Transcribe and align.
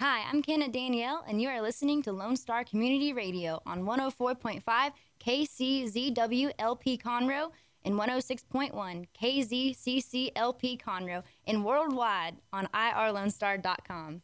Hi, 0.00 0.22
I'm 0.30 0.42
Kenna 0.42 0.68
Danielle, 0.68 1.24
and 1.26 1.42
you 1.42 1.48
are 1.48 1.60
listening 1.60 2.02
to 2.02 2.12
Lone 2.12 2.36
Star 2.36 2.62
Community 2.62 3.12
Radio 3.12 3.60
on 3.66 3.82
104.5 3.82 4.92
KCZWLP 5.18 7.02
Conroe 7.02 7.50
and 7.84 7.96
106.1 7.96 9.06
KZCCLP 9.20 10.80
Conroe 10.80 11.24
and 11.48 11.64
worldwide 11.64 12.36
on 12.52 12.68
irlonestar.com. 12.72 14.22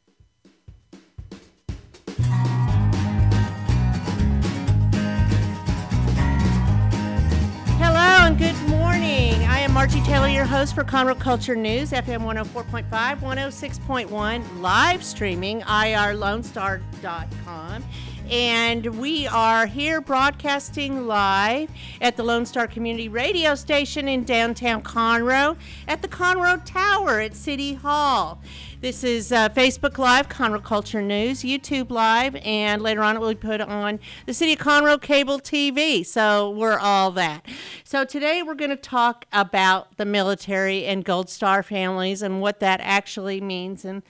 and 8.34 8.42
good 8.42 8.68
morning. 8.68 9.34
I 9.44 9.60
am 9.60 9.72
Margie 9.72 10.02
Taylor, 10.02 10.28
your 10.28 10.44
host 10.44 10.74
for 10.74 10.82
Conroe 10.82 11.16
Culture 11.18 11.54
News, 11.54 11.92
FM 11.92 12.22
104.5, 12.22 13.20
106.1, 13.20 14.60
live 14.60 15.04
streaming, 15.04 15.60
irlonestar.com. 15.62 17.84
And 18.30 18.86
we 18.98 19.26
are 19.26 19.66
here 19.66 20.00
broadcasting 20.00 21.06
live 21.06 21.70
at 22.00 22.16
the 22.16 22.22
Lone 22.22 22.46
Star 22.46 22.66
Community 22.66 23.08
Radio 23.08 23.54
Station 23.54 24.08
in 24.08 24.24
downtown 24.24 24.82
Conroe 24.82 25.56
at 25.86 26.00
the 26.02 26.08
Conroe 26.08 26.64
Tower 26.64 27.20
at 27.20 27.36
City 27.36 27.74
Hall. 27.74 28.40
This 28.84 29.02
is 29.02 29.32
uh, 29.32 29.48
Facebook 29.48 29.96
Live, 29.96 30.28
Conroe 30.28 30.62
Culture 30.62 31.00
News, 31.00 31.40
YouTube 31.40 31.90
Live, 31.90 32.36
and 32.44 32.82
later 32.82 33.02
on 33.02 33.16
it 33.16 33.18
will 33.18 33.30
be 33.30 33.34
put 33.34 33.62
on 33.62 33.98
the 34.26 34.34
City 34.34 34.52
of 34.52 34.58
Conroe 34.58 35.00
Cable 35.00 35.40
TV. 35.40 36.04
So 36.04 36.50
we're 36.50 36.78
all 36.78 37.10
that. 37.12 37.46
So 37.82 38.04
today 38.04 38.42
we're 38.42 38.54
going 38.54 38.68
to 38.68 38.76
talk 38.76 39.24
about 39.32 39.96
the 39.96 40.04
military 40.04 40.84
and 40.84 41.02
Gold 41.02 41.30
Star 41.30 41.62
families 41.62 42.20
and 42.20 42.42
what 42.42 42.60
that 42.60 42.80
actually 42.82 43.40
means. 43.40 43.86
And 43.86 44.02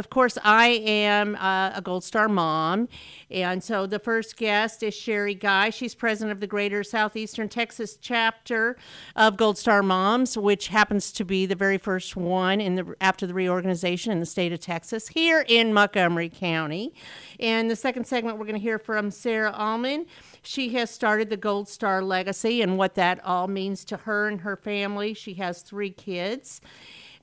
of 0.00 0.08
course, 0.08 0.38
I 0.42 0.68
am 0.84 1.36
uh, 1.36 1.72
a 1.74 1.82
Gold 1.82 2.02
Star 2.02 2.26
mom. 2.26 2.88
And 3.30 3.62
so 3.62 3.86
the 3.86 3.98
first 3.98 4.36
guest 4.36 4.82
is 4.82 4.94
Sherry 4.94 5.34
Guy. 5.34 5.68
She's 5.68 5.94
president 5.94 6.32
of 6.32 6.40
the 6.40 6.46
Greater 6.46 6.82
Southeastern 6.82 7.50
Texas 7.50 7.96
chapter 8.00 8.76
of 9.14 9.36
Gold 9.36 9.58
Star 9.58 9.82
Moms, 9.82 10.38
which 10.38 10.68
happens 10.68 11.12
to 11.12 11.24
be 11.24 11.44
the 11.44 11.54
very 11.54 11.76
first 11.76 12.16
one 12.16 12.62
in 12.62 12.76
the 12.76 12.94
after 13.00 13.26
the 13.26 13.34
reorganization 13.34 14.10
in 14.10 14.20
the 14.20 14.26
state 14.26 14.52
of 14.52 14.60
Texas 14.60 15.08
here 15.08 15.44
in 15.46 15.74
Montgomery 15.74 16.30
County. 16.30 16.94
And 17.38 17.70
the 17.70 17.76
second 17.76 18.06
segment, 18.06 18.38
we're 18.38 18.46
going 18.46 18.56
to 18.56 18.60
hear 18.60 18.78
from 18.78 19.10
Sarah 19.10 19.52
Allman. 19.52 20.06
She 20.42 20.70
has 20.70 20.90
started 20.90 21.28
the 21.28 21.36
Gold 21.36 21.68
Star 21.68 22.02
Legacy 22.02 22.62
and 22.62 22.78
what 22.78 22.94
that 22.94 23.22
all 23.22 23.48
means 23.48 23.84
to 23.84 23.98
her 23.98 24.28
and 24.28 24.40
her 24.40 24.56
family. 24.56 25.12
She 25.12 25.34
has 25.34 25.60
three 25.60 25.90
kids. 25.90 26.62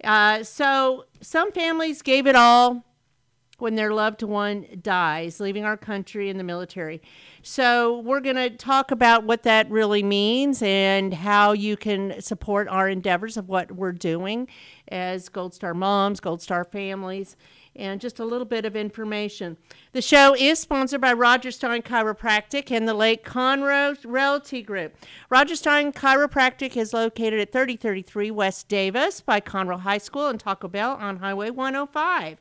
Uh, 0.04 0.44
so 0.44 1.06
some 1.22 1.52
families 1.52 2.02
gave 2.02 2.28
it 2.28 2.36
all 2.36 2.84
when 3.60 3.76
their 3.76 3.92
loved 3.92 4.22
one 4.22 4.66
dies, 4.82 5.40
leaving 5.40 5.66
our 5.66 5.78
country 5.78 6.30
in 6.30 6.38
the 6.38 6.44
military. 6.44 7.02
So 7.42 8.00
we're 8.00 8.20
going 8.20 8.36
to 8.36 8.52
talk 8.52 8.92
about 8.92 9.24
what 9.24 9.44
that 9.44 9.70
really 9.72 10.04
means 10.04 10.62
and 10.62 11.14
how 11.14 11.54
you 11.54 11.76
can 11.76 12.22
support 12.22 12.68
our 12.68 12.88
endeavors 12.88 13.36
of 13.36 13.50
what 13.50 13.72
we're 13.72 13.94
doing 13.94 14.48
as 14.90 15.30
Gold 15.30 15.56
Star 15.56 15.74
moms, 15.74 16.20
Gold 16.20 16.42
Star 16.42 16.64
families 16.64 17.36
and 17.78 18.02
just 18.02 18.20
a 18.20 18.26
little 18.26 18.46
bit 18.46 18.66
of 18.66 18.76
information. 18.76 19.58
The 19.94 20.02
show 20.02 20.36
is 20.36 20.60
sponsored 20.60 21.02
by 21.02 21.14
Roger 21.14 21.52
Stein 21.52 21.82
Chiropractic 21.82 22.72
and 22.72 22.88
the 22.88 22.94
Lake 22.94 23.24
Conroe 23.24 23.98
Realty 24.04 24.62
Group. 24.62 24.96
Roger 25.30 25.56
Stein 25.56 25.94
Chiropractic 25.94 26.76
is 26.76 26.94
located 26.94 27.40
at 27.40 27.52
3033 27.52 28.32
West 28.32 28.68
Davis 28.68 29.22
by 29.22 29.40
Conroe 29.40 29.80
High 29.80 29.98
School 29.98 30.28
and 30.28 30.40
Taco 30.40 30.68
Bell 30.68 30.94
on 31.00 31.18
Highway 31.18 31.50
105. 31.50 32.40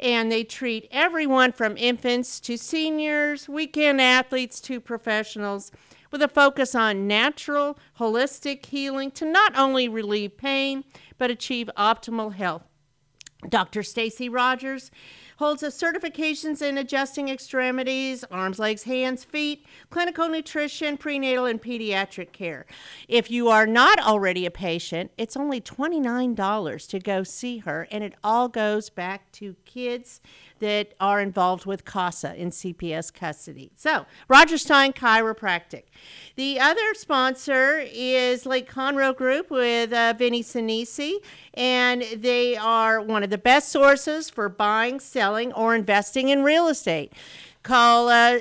And 0.00 0.30
they 0.30 0.44
treat 0.44 0.88
everyone 0.90 1.52
from 1.52 1.76
infants 1.76 2.40
to 2.40 2.56
seniors, 2.56 3.48
weekend 3.48 4.00
athletes 4.00 4.60
to 4.62 4.80
professionals 4.80 5.70
with 6.10 6.22
a 6.22 6.28
focus 6.28 6.74
on 6.74 7.06
natural, 7.06 7.78
holistic 7.98 8.66
healing 8.66 9.10
to 9.12 9.24
not 9.24 9.56
only 9.56 9.88
relieve 9.88 10.36
pain, 10.36 10.84
but 11.18 11.30
achieve 11.30 11.70
optimal 11.76 12.34
health. 12.34 12.62
Dr. 13.48 13.82
Stacy 13.82 14.28
Rogers 14.28 14.90
holds 15.42 15.64
certifications 15.64 16.62
in 16.62 16.78
adjusting 16.78 17.28
extremities, 17.28 18.22
arms, 18.30 18.60
legs, 18.60 18.84
hands, 18.84 19.24
feet, 19.24 19.66
clinical 19.90 20.28
nutrition, 20.28 20.96
prenatal 20.96 21.46
and 21.46 21.60
pediatric 21.60 22.30
care. 22.30 22.64
If 23.08 23.28
you 23.28 23.48
are 23.48 23.66
not 23.66 23.98
already 23.98 24.46
a 24.46 24.52
patient, 24.52 25.10
it's 25.18 25.36
only 25.36 25.60
$29 25.60 26.88
to 26.90 26.98
go 27.00 27.24
see 27.24 27.58
her 27.58 27.88
and 27.90 28.04
it 28.04 28.14
all 28.22 28.48
goes 28.48 28.88
back 28.88 29.32
to 29.32 29.56
kids 29.64 30.20
that 30.62 30.94
are 31.00 31.20
involved 31.20 31.66
with 31.66 31.84
CASA 31.84 32.36
in 32.36 32.50
CPS 32.50 33.12
custody. 33.12 33.72
So, 33.74 34.06
Roger 34.28 34.56
Stein 34.56 34.92
Chiropractic. 34.92 35.86
The 36.36 36.60
other 36.60 36.94
sponsor 36.94 37.84
is 37.92 38.46
Lake 38.46 38.70
Conroe 38.70 39.14
Group 39.14 39.50
with 39.50 39.92
uh, 39.92 40.14
Vinny 40.16 40.44
Sinisi, 40.44 41.14
and 41.54 42.02
they 42.14 42.56
are 42.56 43.00
one 43.00 43.24
of 43.24 43.30
the 43.30 43.38
best 43.38 43.70
sources 43.70 44.30
for 44.30 44.48
buying, 44.48 45.00
selling, 45.00 45.31
or 45.54 45.74
investing 45.74 46.28
in 46.28 46.42
real 46.42 46.68
estate. 46.68 47.12
Call 47.62 48.08
uh, 48.08 48.40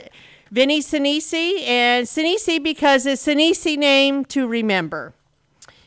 Vinny 0.52 0.82
Sinisi, 0.82 1.66
and 1.66 2.06
Sinisi 2.06 2.62
because 2.62 3.06
it's 3.06 3.26
Sinisi 3.26 3.78
name 3.78 4.26
to 4.26 4.48
remember. 4.48 5.14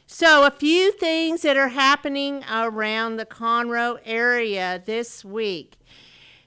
So, 0.06 0.46
a 0.46 0.50
few 0.50 0.92
things 0.92 1.42
that 1.42 1.56
are 1.56 1.68
happening 1.68 2.44
around 2.50 3.16
the 3.16 3.26
Conroe 3.26 3.98
area 4.04 4.82
this 4.84 5.24
week. 5.24 5.74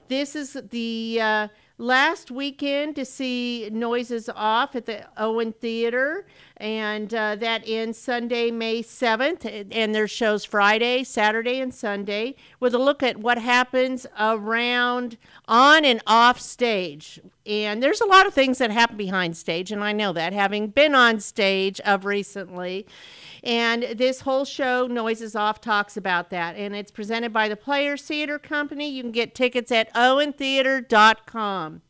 This 0.08 0.34
is 0.34 0.56
the 0.70 1.20
uh, 1.20 1.48
last 1.76 2.30
weekend 2.30 2.96
to 2.96 3.04
see 3.04 3.68
Noises 3.70 4.28
Off 4.34 4.74
at 4.74 4.86
the 4.86 5.06
Owen 5.16 5.52
Theater, 5.52 6.26
and 6.58 7.14
uh, 7.14 7.36
that 7.36 7.62
ends 7.66 7.98
Sunday, 7.98 8.50
May 8.50 8.82
7th. 8.82 9.68
And 9.72 9.94
there's 9.94 10.10
shows 10.10 10.44
Friday, 10.44 11.04
Saturday, 11.04 11.60
and 11.60 11.72
Sunday 11.72 12.34
with 12.60 12.74
a 12.74 12.78
look 12.78 13.02
at 13.02 13.18
what 13.18 13.38
happens 13.38 14.06
around 14.18 15.16
on 15.46 15.84
and 15.84 16.02
off 16.06 16.40
stage. 16.40 17.20
And 17.46 17.82
there's 17.82 18.00
a 18.00 18.06
lot 18.06 18.26
of 18.26 18.34
things 18.34 18.58
that 18.58 18.70
happen 18.70 18.96
behind 18.96 19.36
stage, 19.36 19.72
and 19.72 19.82
I 19.82 19.92
know 19.92 20.12
that 20.12 20.32
having 20.32 20.68
been 20.68 20.94
on 20.94 21.20
stage 21.20 21.80
of 21.80 22.04
recently. 22.04 22.86
And 23.42 23.84
this 23.94 24.22
whole 24.22 24.44
show, 24.44 24.86
Noises 24.86 25.36
Off, 25.36 25.60
talks 25.60 25.96
about 25.96 26.30
that. 26.30 26.56
And 26.56 26.74
it's 26.74 26.90
presented 26.90 27.32
by 27.32 27.48
the 27.48 27.56
Players 27.56 28.02
Theater 28.02 28.38
Company. 28.38 28.90
You 28.90 29.02
can 29.02 29.12
get 29.12 29.34
tickets 29.34 29.70
at 29.70 29.92
owentheater.com. 29.94 31.82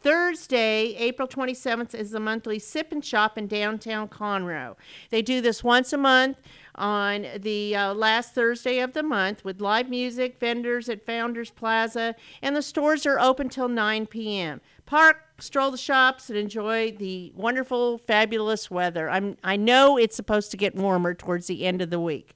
Thursday, 0.00 0.94
April 0.96 1.28
27th, 1.28 1.94
is 1.94 2.10
the 2.10 2.20
monthly 2.20 2.58
Sip 2.58 2.90
and 2.90 3.04
Shop 3.04 3.36
in 3.36 3.46
downtown 3.46 4.08
Conroe. 4.08 4.76
They 5.10 5.20
do 5.20 5.42
this 5.42 5.62
once 5.62 5.92
a 5.92 5.98
month 5.98 6.38
on 6.74 7.26
the 7.38 7.76
uh, 7.76 7.92
last 7.92 8.34
Thursday 8.34 8.78
of 8.78 8.94
the 8.94 9.02
month 9.02 9.44
with 9.44 9.60
live 9.60 9.90
music, 9.90 10.38
vendors 10.38 10.88
at 10.88 11.04
Founders 11.04 11.50
Plaza, 11.50 12.14
and 12.40 12.56
the 12.56 12.62
stores 12.62 13.04
are 13.04 13.20
open 13.20 13.50
till 13.50 13.68
9 13.68 14.06
p.m. 14.06 14.62
Park, 14.86 15.18
stroll 15.38 15.70
the 15.70 15.76
shops, 15.76 16.30
and 16.30 16.38
enjoy 16.38 16.92
the 16.92 17.30
wonderful, 17.36 17.98
fabulous 17.98 18.70
weather. 18.70 19.10
I'm, 19.10 19.36
I 19.44 19.56
know 19.56 19.98
it's 19.98 20.16
supposed 20.16 20.50
to 20.52 20.56
get 20.56 20.74
warmer 20.74 21.12
towards 21.12 21.46
the 21.46 21.66
end 21.66 21.82
of 21.82 21.90
the 21.90 22.00
week 22.00 22.34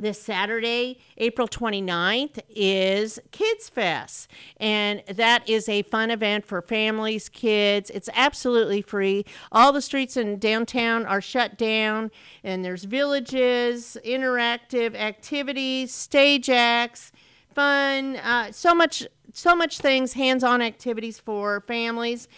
this 0.00 0.20
Saturday, 0.20 0.98
April 1.16 1.48
29th, 1.48 2.40
is 2.48 3.18
Kids 3.30 3.68
Fest. 3.68 4.28
And 4.58 5.02
that 5.06 5.48
is 5.48 5.68
a 5.68 5.82
fun 5.82 6.10
event 6.10 6.44
for 6.44 6.62
families, 6.62 7.28
kids. 7.28 7.90
It's 7.90 8.08
absolutely 8.14 8.82
free. 8.82 9.24
All 9.52 9.72
the 9.72 9.82
streets 9.82 10.16
in 10.16 10.38
downtown 10.38 11.06
are 11.06 11.20
shut 11.20 11.58
down, 11.58 12.10
and 12.42 12.64
there's 12.64 12.84
villages, 12.84 13.96
interactive 14.04 14.94
activities, 14.94 15.94
stage 15.94 16.50
acts, 16.50 17.12
fun, 17.54 18.16
uh, 18.16 18.52
so 18.52 18.74
much. 18.74 19.06
So 19.34 19.54
much 19.54 19.78
things, 19.78 20.14
hands 20.14 20.42
on 20.42 20.62
activities 20.62 21.20
for 21.20 21.60
families 21.60 22.28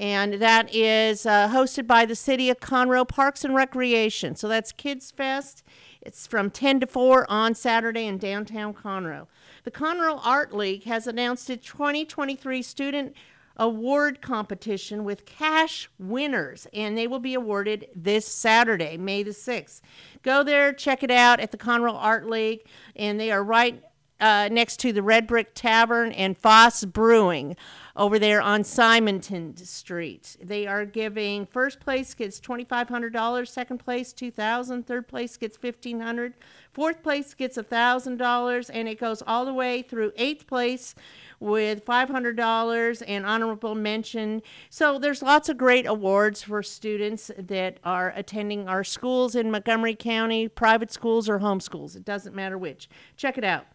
and 0.00 0.34
that 0.34 0.74
is 0.74 1.26
uh, 1.26 1.48
hosted 1.48 1.86
by 1.86 2.06
the 2.06 2.16
City 2.16 2.48
of 2.48 2.58
Conroe 2.58 3.06
Parks 3.06 3.44
and 3.44 3.54
Recreation. 3.54 4.34
So 4.34 4.48
that's 4.48 4.72
Kids 4.72 5.10
Fest 5.10 5.62
it's 6.02 6.26
from 6.26 6.50
10 6.50 6.80
to 6.80 6.86
4 6.86 7.30
on 7.30 7.54
Saturday 7.54 8.06
in 8.06 8.18
downtown 8.18 8.74
Conroe. 8.74 9.26
The 9.64 9.70
Conroe 9.70 10.20
Art 10.24 10.54
League 10.54 10.84
has 10.84 11.06
announced 11.06 11.50
its 11.50 11.66
2023 11.66 12.62
student 12.62 13.14
award 13.56 14.22
competition 14.22 15.04
with 15.04 15.26
cash 15.26 15.90
winners, 15.98 16.66
and 16.72 16.96
they 16.96 17.06
will 17.06 17.18
be 17.18 17.34
awarded 17.34 17.88
this 17.94 18.26
Saturday, 18.26 18.96
May 18.96 19.22
the 19.22 19.32
6th. 19.32 19.82
Go 20.22 20.42
there, 20.42 20.72
check 20.72 21.02
it 21.02 21.10
out 21.10 21.40
at 21.40 21.50
the 21.50 21.58
Conroe 21.58 21.94
Art 21.94 22.28
League, 22.28 22.64
and 22.96 23.20
they 23.20 23.30
are 23.30 23.44
right 23.44 23.82
uh, 24.20 24.48
next 24.50 24.78
to 24.80 24.92
the 24.92 25.02
Red 25.02 25.26
Brick 25.26 25.52
Tavern 25.54 26.12
and 26.12 26.36
Fass 26.36 26.84
Brewing 26.84 27.56
over 27.96 28.18
there 28.18 28.40
on 28.40 28.64
Simonton 28.64 29.56
Street. 29.56 30.36
They 30.42 30.66
are 30.66 30.84
giving 30.84 31.46
first 31.46 31.80
place 31.80 32.14
gets 32.14 32.40
$2,500, 32.40 33.48
second 33.48 33.78
place 33.78 34.12
2000 34.12 34.86
third 34.86 35.08
place 35.08 35.36
gets 35.36 35.60
1500 35.60 36.34
fourth 36.72 37.02
place 37.02 37.34
gets 37.34 37.56
$1,000, 37.58 38.70
and 38.72 38.88
it 38.88 38.98
goes 38.98 39.22
all 39.26 39.44
the 39.44 39.52
way 39.52 39.82
through 39.82 40.12
eighth 40.16 40.46
place 40.46 40.94
with 41.40 41.84
$500 41.84 43.02
and 43.06 43.26
honorable 43.26 43.74
mention. 43.74 44.42
So 44.68 44.98
there's 44.98 45.22
lots 45.22 45.48
of 45.48 45.56
great 45.56 45.86
awards 45.86 46.42
for 46.42 46.62
students 46.62 47.30
that 47.38 47.78
are 47.84 48.12
attending 48.14 48.68
our 48.68 48.84
schools 48.84 49.34
in 49.34 49.50
Montgomery 49.50 49.94
County, 49.94 50.48
private 50.48 50.92
schools 50.92 51.28
or 51.28 51.40
homeschools. 51.40 51.96
It 51.96 52.04
doesn't 52.04 52.34
matter 52.34 52.58
which. 52.58 52.88
Check 53.16 53.38
it 53.38 53.44
out. 53.44 53.66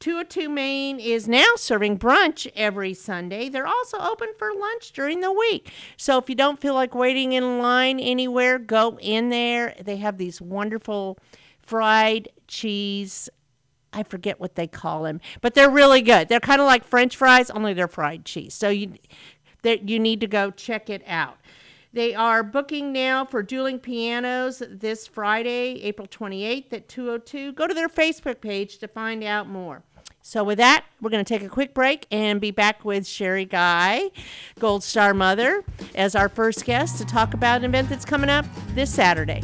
202 0.00 0.48
Main 0.48 1.00
is 1.00 1.26
now 1.26 1.46
serving 1.56 1.98
brunch 1.98 2.50
every 2.54 2.94
Sunday. 2.94 3.48
They're 3.48 3.66
also 3.66 3.98
open 3.98 4.28
for 4.38 4.52
lunch 4.52 4.92
during 4.92 5.20
the 5.20 5.32
week. 5.32 5.72
So 5.96 6.18
if 6.18 6.28
you 6.28 6.34
don't 6.34 6.60
feel 6.60 6.74
like 6.74 6.94
waiting 6.94 7.32
in 7.32 7.58
line 7.58 7.98
anywhere, 7.98 8.58
go 8.58 8.98
in 9.00 9.30
there. 9.30 9.74
They 9.82 9.96
have 9.96 10.18
these 10.18 10.40
wonderful 10.40 11.18
fried 11.58 12.28
cheese. 12.46 13.28
I 13.92 14.02
forget 14.02 14.38
what 14.38 14.54
they 14.54 14.66
call 14.66 15.04
them, 15.04 15.20
but 15.40 15.54
they're 15.54 15.70
really 15.70 16.02
good. 16.02 16.28
They're 16.28 16.40
kind 16.40 16.60
of 16.60 16.66
like 16.66 16.84
French 16.84 17.16
fries, 17.16 17.50
only 17.50 17.72
they're 17.72 17.88
fried 17.88 18.26
cheese. 18.26 18.52
So 18.52 18.68
you, 18.68 18.92
you 19.64 19.98
need 19.98 20.20
to 20.20 20.26
go 20.26 20.50
check 20.50 20.90
it 20.90 21.02
out. 21.06 21.38
They 21.96 22.14
are 22.14 22.42
booking 22.42 22.92
now 22.92 23.24
for 23.24 23.42
dueling 23.42 23.78
pianos 23.78 24.62
this 24.68 25.06
Friday, 25.06 25.80
April 25.82 26.06
28th 26.06 26.70
at 26.74 26.88
202. 26.90 27.52
Go 27.52 27.66
to 27.66 27.72
their 27.72 27.88
Facebook 27.88 28.42
page 28.42 28.76
to 28.78 28.86
find 28.86 29.24
out 29.24 29.48
more. 29.48 29.82
So, 30.28 30.42
with 30.42 30.58
that, 30.58 30.84
we're 31.00 31.10
going 31.10 31.24
to 31.24 31.28
take 31.38 31.46
a 31.46 31.48
quick 31.48 31.72
break 31.72 32.08
and 32.10 32.40
be 32.40 32.50
back 32.50 32.84
with 32.84 33.06
Sherry 33.06 33.44
Guy, 33.44 34.10
Gold 34.58 34.82
Star 34.82 35.14
Mother, 35.14 35.62
as 35.94 36.16
our 36.16 36.28
first 36.28 36.64
guest 36.64 36.98
to 36.98 37.04
talk 37.04 37.32
about 37.32 37.58
an 37.58 37.66
event 37.66 37.88
that's 37.88 38.04
coming 38.04 38.28
up 38.28 38.44
this 38.74 38.92
Saturday. 38.92 39.40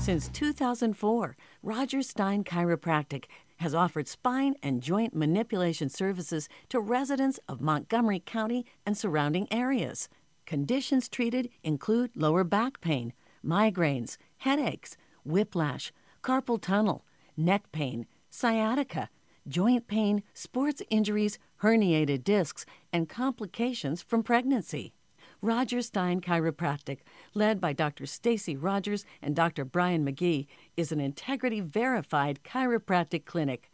Since 0.00 0.26
2004, 0.30 1.36
Roger 1.62 2.02
Stein 2.02 2.42
Chiropractic 2.42 3.26
has 3.58 3.76
offered 3.76 4.08
spine 4.08 4.56
and 4.60 4.82
joint 4.82 5.14
manipulation 5.14 5.88
services 5.88 6.48
to 6.68 6.80
residents 6.80 7.38
of 7.48 7.60
Montgomery 7.60 8.20
County 8.26 8.66
and 8.84 8.98
surrounding 8.98 9.46
areas. 9.52 10.08
Conditions 10.46 11.08
treated 11.08 11.48
include 11.62 12.10
lower 12.16 12.42
back 12.42 12.80
pain, 12.80 13.12
migraines, 13.44 14.16
headaches, 14.38 14.96
whiplash, 15.24 15.92
carpal 16.22 16.60
tunnel, 16.60 17.04
neck 17.36 17.70
pain, 17.72 18.06
sciatica, 18.30 19.08
joint 19.46 19.86
pain, 19.86 20.22
sports 20.32 20.82
injuries, 20.90 21.38
herniated 21.62 22.24
discs, 22.24 22.64
and 22.92 23.08
complications 23.08 24.02
from 24.02 24.22
pregnancy. 24.22 24.94
Roger 25.42 25.82
Stein 25.82 26.22
Chiropractic, 26.22 27.00
led 27.34 27.60
by 27.60 27.74
Dr. 27.74 28.06
Stacy 28.06 28.56
Rogers 28.56 29.04
and 29.20 29.36
Dr. 29.36 29.64
Brian 29.64 30.06
McGee, 30.06 30.46
is 30.76 30.90
an 30.90 31.00
integrity 31.00 31.60
verified 31.60 32.40
chiropractic 32.44 33.26
clinic. 33.26 33.70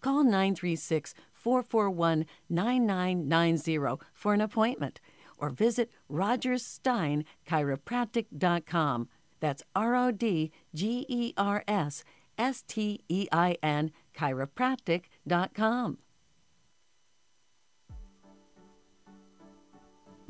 Call 0.00 0.24
936 0.24 1.14
441 1.32 2.26
9990 2.48 4.02
for 4.14 4.34
an 4.34 4.40
appointment 4.40 5.00
or 5.42 5.50
visit 5.50 5.90
rodgerssteinchiropractic.com. 6.10 9.08
That's 9.40 9.62
R 9.74 9.96
O 9.96 10.12
D 10.12 10.52
G 10.74 11.04
E 11.08 11.34
R 11.36 11.64
S 11.66 12.04
S 12.38 12.62
T 12.62 13.00
E 13.08 13.26
I 13.32 13.56
N 13.62 13.90
chiropractic.com. 14.16 15.98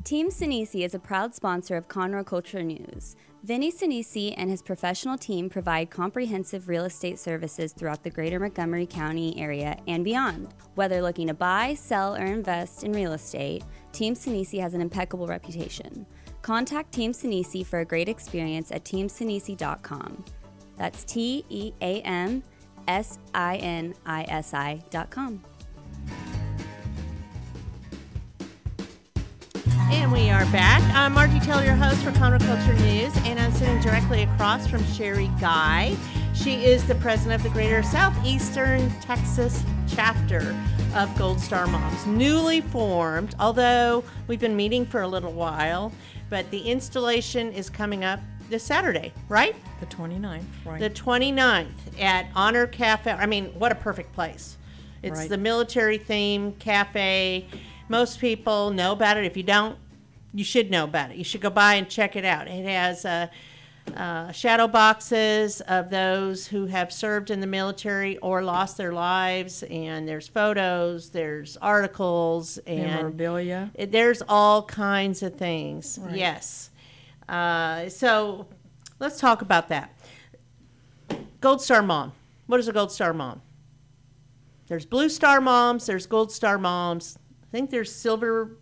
Team 0.03 0.29
Sinisi 0.29 0.83
is 0.83 0.93
a 0.93 0.99
proud 0.99 1.33
sponsor 1.33 1.77
of 1.77 1.87
Conroe 1.87 2.25
Culture 2.25 2.61
News. 2.61 3.15
Vinny 3.43 3.73
Sinisi 3.73 4.33
and 4.37 4.49
his 4.49 4.61
professional 4.61 5.17
team 5.17 5.49
provide 5.49 5.89
comprehensive 5.89 6.69
real 6.69 6.85
estate 6.85 7.19
services 7.19 7.73
throughout 7.73 8.01
the 8.01 8.09
greater 8.09 8.39
Montgomery 8.39 8.85
County 8.85 9.37
area 9.37 9.77
and 9.85 10.05
beyond. 10.05 10.53
Whether 10.75 11.01
looking 11.01 11.27
to 11.27 11.33
buy, 11.33 11.73
sell, 11.73 12.15
or 12.15 12.23
invest 12.23 12.85
in 12.85 12.93
real 12.93 13.11
estate, 13.11 13.65
Team 13.91 14.13
Sinisi 14.13 14.61
has 14.61 14.73
an 14.73 14.79
impeccable 14.79 15.27
reputation. 15.27 16.05
Contact 16.41 16.93
Team 16.93 17.11
Sinisi 17.11 17.65
for 17.65 17.79
a 17.79 17.85
great 17.85 18.07
experience 18.07 18.71
at 18.71 18.85
teamsinisi.com. 18.85 20.23
That's 20.77 21.03
T 21.03 21.43
E 21.49 21.73
A 21.81 21.99
M 22.01 22.43
S 22.87 23.19
I 23.35 23.57
N 23.57 23.93
I 24.05 24.23
S 24.29 24.53
I.com. 24.53 25.43
are 30.43 30.51
back. 30.51 30.81
I'm 30.93 31.13
Margie 31.13 31.39
Taylor, 31.39 31.63
your 31.63 31.75
host 31.75 32.03
for 32.03 32.11
Conroe 32.11 32.39
Culture 32.45 32.73
News, 32.83 33.15
and 33.23 33.39
I'm 33.39 33.53
sitting 33.53 33.79
directly 33.79 34.23
across 34.23 34.67
from 34.67 34.83
Sherry 34.87 35.29
Guy. 35.39 35.95
She 36.33 36.65
is 36.65 36.85
the 36.85 36.95
president 36.95 37.35
of 37.35 37.43
the 37.43 37.49
Greater 37.49 37.81
Southeastern 37.81 38.89
Texas 38.99 39.63
chapter 39.87 40.53
of 40.95 41.15
Gold 41.17 41.39
Star 41.39 41.65
Moms, 41.67 42.05
newly 42.05 42.59
formed, 42.59 43.35
although 43.39 44.03
we've 44.27 44.39
been 44.41 44.55
meeting 44.57 44.85
for 44.85 45.01
a 45.01 45.07
little 45.07 45.31
while, 45.31 45.93
but 46.29 46.49
the 46.51 46.59
installation 46.63 47.53
is 47.53 47.69
coming 47.69 48.03
up 48.03 48.19
this 48.49 48.63
Saturday, 48.63 49.13
right? 49.29 49.55
The 49.79 49.85
29th, 49.85 50.43
right. 50.65 50.79
The 50.79 50.89
29th 50.89 52.01
at 52.01 52.27
Honor 52.35 52.67
Cafe. 52.67 53.11
I 53.11 53.27
mean, 53.27 53.45
what 53.57 53.71
a 53.71 53.75
perfect 53.75 54.11
place. 54.11 54.57
It's 55.03 55.19
Right. 55.19 55.29
the 55.29 55.37
military 55.37 55.99
theme 55.99 56.51
cafe. 56.53 57.47
Most 57.87 58.19
people 58.19 58.71
know 58.71 58.91
about 58.91 59.17
it. 59.17 59.25
If 59.25 59.37
you 59.37 59.43
don't, 59.43 59.77
you 60.33 60.43
should 60.43 60.71
know 60.71 60.83
about 60.85 61.11
it. 61.11 61.17
You 61.17 61.23
should 61.23 61.41
go 61.41 61.49
by 61.49 61.75
and 61.75 61.87
check 61.89 62.15
it 62.15 62.25
out. 62.25 62.47
It 62.47 62.65
has 62.65 63.05
uh, 63.05 63.27
uh, 63.95 64.31
shadow 64.31 64.67
boxes 64.67 65.61
of 65.61 65.89
those 65.89 66.47
who 66.47 66.65
have 66.67 66.91
served 66.91 67.29
in 67.29 67.39
the 67.39 67.47
military 67.47 68.17
or 68.17 68.41
lost 68.41 68.77
their 68.77 68.93
lives, 68.93 69.63
and 69.63 70.07
there's 70.07 70.27
photos, 70.27 71.09
there's 71.11 71.57
articles, 71.57 72.57
and 72.65 72.87
Memorabilia. 72.91 73.71
it- 73.75 73.91
there's 73.91 74.21
all 74.27 74.63
kinds 74.63 75.21
of 75.21 75.35
things. 75.35 75.99
Right. 76.01 76.15
Yes. 76.15 76.69
Uh, 77.29 77.89
so 77.89 78.47
let's 78.99 79.19
talk 79.19 79.41
about 79.41 79.69
that. 79.69 79.91
Gold 81.41 81.61
Star 81.61 81.81
Mom. 81.81 82.13
What 82.47 82.59
is 82.59 82.67
a 82.67 82.73
Gold 82.73 82.91
Star 82.91 83.13
Mom? 83.13 83.41
There's 84.67 84.85
Blue 84.85 85.09
Star 85.09 85.41
Moms, 85.41 85.85
there's 85.85 86.05
Gold 86.07 86.31
Star 86.31 86.57
Moms. 86.57 87.17
I 87.43 87.47
think 87.51 87.69
there's 87.69 87.93
Silver 87.93 88.57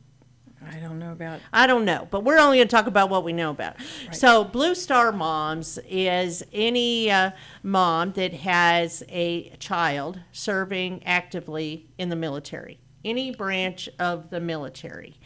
I 0.70 0.80
don't 0.80 1.00
know 1.00 1.12
about. 1.12 1.40
I 1.52 1.66
don't 1.68 1.86
know, 1.86 2.08
but 2.12 2.24
we're 2.24 2.38
only 2.38 2.58
going 2.58 2.68
to 2.68 2.76
talk 2.76 2.88
about 2.88 3.10
what 3.10 3.24
we 3.24 3.34
know 3.34 3.50
about. 3.50 3.76
So, 4.12 4.44
Blue 4.44 4.76
Star 4.76 5.12
Moms 5.12 5.80
is 5.90 6.44
any 6.54 7.10
uh, 7.10 7.32
mom 7.64 8.12
that 8.14 8.34
has 8.34 9.04
a 9.10 9.50
child 9.60 10.20
serving 10.32 11.04
actively 11.06 11.88
in 11.98 12.10
the 12.10 12.16
military, 12.16 12.80
any 13.04 13.34
branch 13.34 13.90
of 14.00 14.30
the 14.30 14.40
military. 14.40 15.18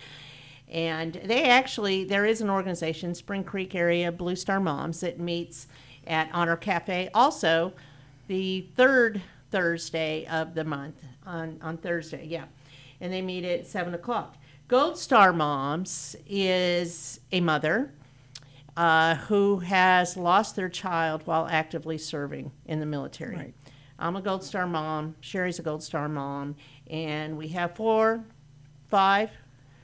And 0.67 1.19
they 1.23 1.43
actually, 1.43 2.05
there 2.05 2.25
is 2.25 2.41
an 2.41 2.49
organization, 2.49 3.13
Spring 3.13 3.43
Creek 3.43 3.75
area 3.75 4.11
Blue 4.11 4.35
Star 4.35 4.59
Moms, 4.59 5.01
that 5.01 5.19
meets 5.19 5.67
at 6.07 6.29
Honor 6.33 6.55
Cafe 6.55 7.09
also 7.13 7.73
the 8.27 8.67
third 8.75 9.21
Thursday 9.51 10.25
of 10.27 10.55
the 10.55 10.63
month, 10.63 10.95
on, 11.25 11.59
on 11.61 11.77
Thursday, 11.77 12.25
yeah. 12.25 12.45
And 13.01 13.11
they 13.11 13.21
meet 13.21 13.43
at 13.43 13.67
7 13.67 13.93
o'clock. 13.93 14.37
Gold 14.67 14.97
Star 14.97 15.31
Moms 15.31 16.15
is 16.27 17.19
a 17.31 17.39
mother 17.39 17.93
uh, 18.75 19.15
who 19.15 19.59
has 19.59 20.17
lost 20.17 20.55
their 20.55 20.69
child 20.69 21.21
while 21.25 21.47
actively 21.49 21.97
serving 21.99 22.51
in 22.65 22.79
the 22.79 22.85
military. 22.85 23.35
Right. 23.35 23.53
I'm 23.99 24.15
a 24.15 24.21
Gold 24.21 24.43
Star 24.43 24.65
mom. 24.65 25.15
Sherry's 25.21 25.59
a 25.59 25.61
Gold 25.61 25.83
Star 25.83 26.09
mom. 26.09 26.55
And 26.89 27.37
we 27.37 27.49
have 27.49 27.75
four, 27.75 28.23
five, 28.89 29.29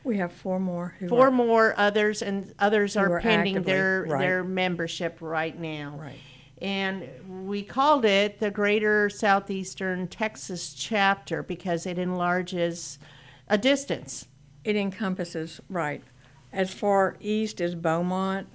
We 0.04 0.18
have 0.18 0.34
four 0.34 0.60
more 0.60 0.96
who 1.00 1.08
four 1.08 1.28
are, 1.28 1.32
more 1.32 1.76
others, 1.78 2.24
and 2.24 2.54
others 2.58 2.98
are 2.98 3.18
are 3.18 3.22
pending 3.22 3.58
actively- 3.58 3.74
their 3.74 4.06
right. 4.10 4.20
their 4.20 4.44
membership 4.44 5.20
right 5.22 5.58
now. 5.58 5.96
Right. 5.98 6.18
And 6.60 7.08
we 7.48 7.64
called 7.64 8.04
it 8.06 8.40
the 8.40 8.52
Greater 8.52 9.10
Southeastern 9.10 10.08
Texas 10.08 10.74
Chapter 10.74 11.42
because 11.44 11.86
it 11.86 11.98
enlarges 11.98 13.00
a 13.48 13.58
distance. 13.58 14.28
It 14.63 14.75
encompasses 14.75 15.60
right. 15.70 16.03
As 16.53 16.74
far 16.74 17.18
east 17.20 17.62
as 17.62 17.75
Beaumont, 17.75 18.48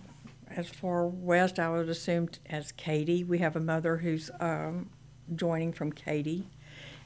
as 0.48 0.68
far 0.68 1.06
west, 1.06 1.58
I 1.58 1.70
would 1.70 1.88
assume 1.88 2.28
as 2.48 2.72
Katy. 2.72 3.25
We 3.25 3.38
have 3.38 3.56
a 3.56 3.60
mother 3.60 3.98
who's 3.98 4.30
um, 4.38 4.90
joining 5.34 5.72
from 5.72 5.92
Katy, 5.92 6.48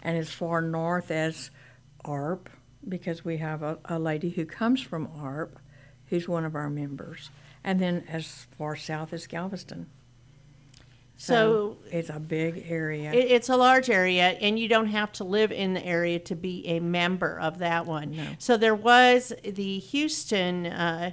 and 0.02 0.18
as 0.18 0.30
far 0.30 0.60
north 0.60 1.10
as 1.10 1.50
ARP, 2.04 2.50
because 2.86 3.24
we 3.24 3.38
have 3.38 3.62
a, 3.62 3.78
a 3.84 3.98
lady 3.98 4.30
who 4.30 4.44
comes 4.44 4.80
from 4.82 5.08
ARP 5.16 5.58
who's 6.10 6.28
one 6.28 6.44
of 6.44 6.56
our 6.56 6.68
members, 6.68 7.30
and 7.64 7.80
then 7.80 8.04
as 8.08 8.46
far 8.58 8.76
south 8.76 9.12
as 9.12 9.26
Galveston. 9.26 9.86
So 11.20 11.76
it's 11.90 12.08
a 12.08 12.18
big 12.18 12.64
area. 12.66 13.12
It, 13.12 13.30
it's 13.30 13.50
a 13.50 13.56
large 13.56 13.90
area, 13.90 14.30
and 14.40 14.58
you 14.58 14.68
don't 14.68 14.86
have 14.86 15.12
to 15.12 15.24
live 15.24 15.52
in 15.52 15.74
the 15.74 15.84
area 15.84 16.18
to 16.20 16.34
be 16.34 16.66
a 16.66 16.80
member 16.80 17.38
of 17.38 17.58
that 17.58 17.84
one. 17.84 18.16
So 18.38 18.56
there 18.56 18.74
was 18.74 19.34
the 19.44 19.78
Houston 19.80 20.66
uh, 20.66 21.10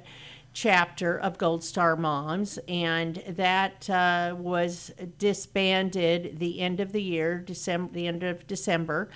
chapter 0.54 1.20
of 1.20 1.38
Gold 1.38 1.62
Star 1.62 1.98
Moms, 1.98 2.58
and 2.70 3.22
that 3.28 3.90
uh, 3.90 4.34
was 4.38 4.94
disbanded 5.18 6.40
the 6.40 6.62
end 6.62 6.80
of 6.80 6.94
the 6.94 7.04
year, 7.04 7.40
December, 7.40 7.92
the 7.92 8.08
end 8.08 8.24
of 8.24 8.48
December, 8.48 9.10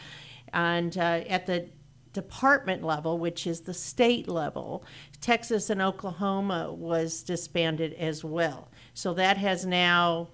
and 0.51 0.97
uh, 0.97 1.21
at 1.29 1.45
the 1.45 1.69
department 2.11 2.83
level, 2.83 3.17
which 3.17 3.47
is 3.47 3.61
the 3.61 3.73
state 3.73 4.27
level, 4.27 4.83
Texas 5.21 5.69
and 5.69 5.81
Oklahoma 5.81 6.73
was 6.73 7.23
disbanded 7.23 7.93
as 7.93 8.25
well. 8.25 8.67
So 8.93 9.13
that 9.13 9.37
has 9.37 9.65
now 9.65 10.27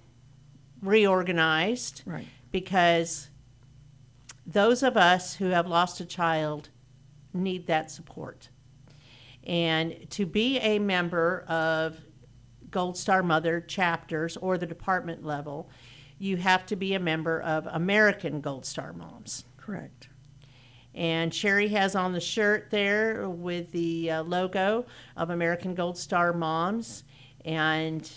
reorganized 0.81 2.03
Right. 2.05 2.27
because 2.51 3.29
those 4.45 4.83
of 4.83 4.95
us 4.97 5.35
who 5.35 5.45
have 5.47 5.67
lost 5.67 5.99
a 5.99 6.05
child 6.05 6.69
need 7.33 7.67
that 7.67 7.91
support. 7.91 8.49
And 9.45 10.09
to 10.11 10.25
be 10.25 10.59
a 10.59 10.79
member 10.79 11.41
of 11.47 11.97
Gold 12.69 12.97
Star 12.97 13.23
Mother 13.23 13.61
chapters 13.61 14.35
or 14.37 14.57
the 14.57 14.65
department 14.65 15.23
level, 15.23 15.69
you 16.19 16.37
have 16.37 16.65
to 16.67 16.75
be 16.75 16.93
a 16.93 16.99
member 16.99 17.39
of 17.41 17.67
American 17.67 18.41
Gold 18.41 18.65
Star 18.65 18.91
Moms. 18.93 19.45
Correct. 19.57 20.09
And 20.93 21.33
Sherry 21.33 21.67
has 21.69 21.95
on 21.95 22.11
the 22.13 22.19
shirt 22.19 22.71
there 22.71 23.29
with 23.29 23.71
the 23.71 24.09
uh, 24.11 24.23
logo 24.23 24.85
of 25.15 25.29
American 25.29 25.75
Gold 25.75 25.97
Star 25.97 26.33
Moms. 26.33 27.03
And 27.45 28.09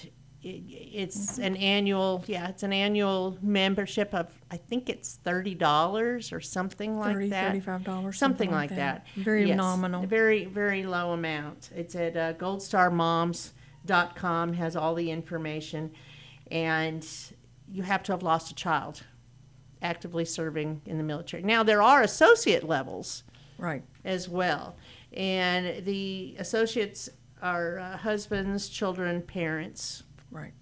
it's 0.43 1.39
an 1.39 1.57
annual, 1.57 2.25
yeah, 2.27 2.49
it's 2.49 2.63
an 2.63 2.73
annual 2.73 3.37
membership 3.43 4.15
of, 4.15 4.29
I 4.51 4.57
think 4.57 4.89
it's 4.89 5.19
$30 5.25 6.33
or 6.33 6.41
something 6.41 6.99
like 6.99 7.15
30, 7.15 7.29
that. 7.31 7.55
$35, 7.55 7.85
Something, 7.85 8.13
something 8.13 8.51
like 8.51 8.71
like 8.71 8.79
that. 8.79 9.05
that. 9.15 9.23
Very 9.23 9.49
Yes, 9.49 9.57
nominal. 9.57 10.07
Very, 10.07 10.45
very 10.47 10.85
low 10.85 11.13
amount. 11.13 11.71
It's 11.75 11.95
at 11.95 12.17
uh, 12.17 12.33
goldstarmoms.com, 12.35 14.53
has 14.55 14.77
all 14.77 14.95
the 14.95 15.11
information. 15.11 15.91
And 16.51 17.07
you 17.71 17.83
have 17.83 18.03
to 18.05 18.13
have 18.13 18.23
lost 18.23 18.51
a 18.51 18.55
child 18.55 19.05
actively 19.83 20.25
serving 20.25 20.83
in 20.87 20.99
the 20.99 21.05
military. 21.05 21.43
Now, 21.43 21.63
there 21.63 21.83
are 21.83 22.03
associate 22.03 22.65
levels 22.65 23.25
Right. 23.59 23.83
as 24.05 24.29
well. 24.29 24.77
And 25.13 25.85
the 25.85 26.37
associates 26.39 27.09
are 27.43 27.79
uh, 27.79 27.97
husbands, 27.99 28.69
children, 28.69 29.23
parents 29.23 30.03
Right. 30.31 30.53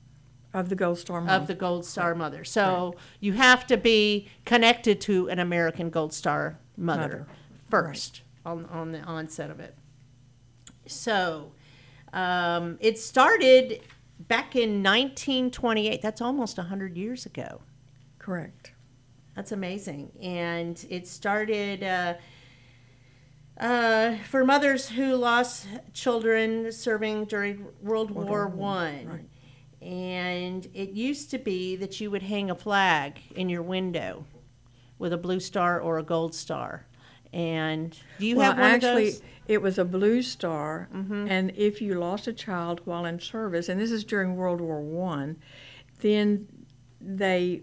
Of 0.55 0.69
the 0.71 0.75
Gold 0.75 0.99
Star 0.99 1.21
Mom. 1.21 1.29
of 1.29 1.47
the 1.47 1.55
Gold 1.55 1.85
Star 1.85 2.15
Mother. 2.15 2.43
So 2.45 2.95
you 3.21 3.35
have 3.35 3.67
to 3.67 3.77
be 3.77 4.29
connected 4.45 5.01
to 5.03 5.29
an 5.29 5.39
American 5.39 5.91
Gold 5.91 6.13
Star 6.15 6.59
Mother, 6.77 7.03
Mother. 7.03 7.27
first 7.69 8.23
on, 8.47 8.65
on 8.67 8.93
the 8.93 9.01
onset 9.03 9.51
of 9.51 9.61
it. 9.61 9.77
So 10.87 11.53
um, 12.15 12.79
it 12.81 12.99
started 12.99 13.83
back 14.19 14.57
in 14.57 14.83
1928. 14.83 16.01
That's 16.01 16.21
almost 16.23 16.57
100 16.57 16.97
years 16.97 17.27
ago. 17.27 17.61
Correct. 18.19 18.73
That's 19.37 19.53
amazing. 19.53 20.11
And 20.21 20.85
it 20.89 21.07
started 21.07 21.85
uh, 21.85 22.15
uh, 23.61 24.17
for 24.29 24.45
mothers 24.45 24.89
who 24.89 25.15
lost 25.15 25.67
children 25.93 26.73
serving 26.73 27.27
during 27.27 27.67
World, 27.83 28.11
War 28.11 28.49
One. 28.49 29.07
right. 29.07 29.29
And 29.81 30.69
it 30.75 30.91
used 30.91 31.31
to 31.31 31.39
be 31.39 31.77
that 31.77 32.01
you 32.01 32.11
would 32.11 32.23
hang 32.25 32.51
a 32.51 32.55
flag 32.55 33.21
in 33.35 33.49
your 33.49 33.63
window 33.63 34.25
with 34.99 35.13
a 35.13 35.17
blue 35.19 35.41
star 35.41 35.81
or 35.81 35.99
a 35.99 36.03
gold 36.03 36.35
star. 36.35 36.87
And 37.33 37.97
do 38.19 38.27
you 38.27 38.37
well, 38.37 38.51
have 38.53 38.59
one 38.59 38.71
actually, 38.71 39.09
of 39.09 39.13
those? 39.15 39.21
Mm-hmm. 39.21 39.53
it 39.53 39.63
was 39.63 39.79
a 39.79 39.85
blue 39.85 40.23
star, 40.23 40.89
and 40.93 41.53
if 41.55 41.83
you 41.83 41.95
lost 41.95 42.27
a 42.27 42.33
child 42.33 42.81
while 42.87 43.05
in 43.05 43.21
service, 43.21 43.69
and 43.69 43.79
this 43.79 43.91
is 43.91 44.03
during 44.03 44.35
World 44.35 44.63
War 44.63 44.81
One, 44.81 45.37
then 46.01 46.49
they 47.01 47.63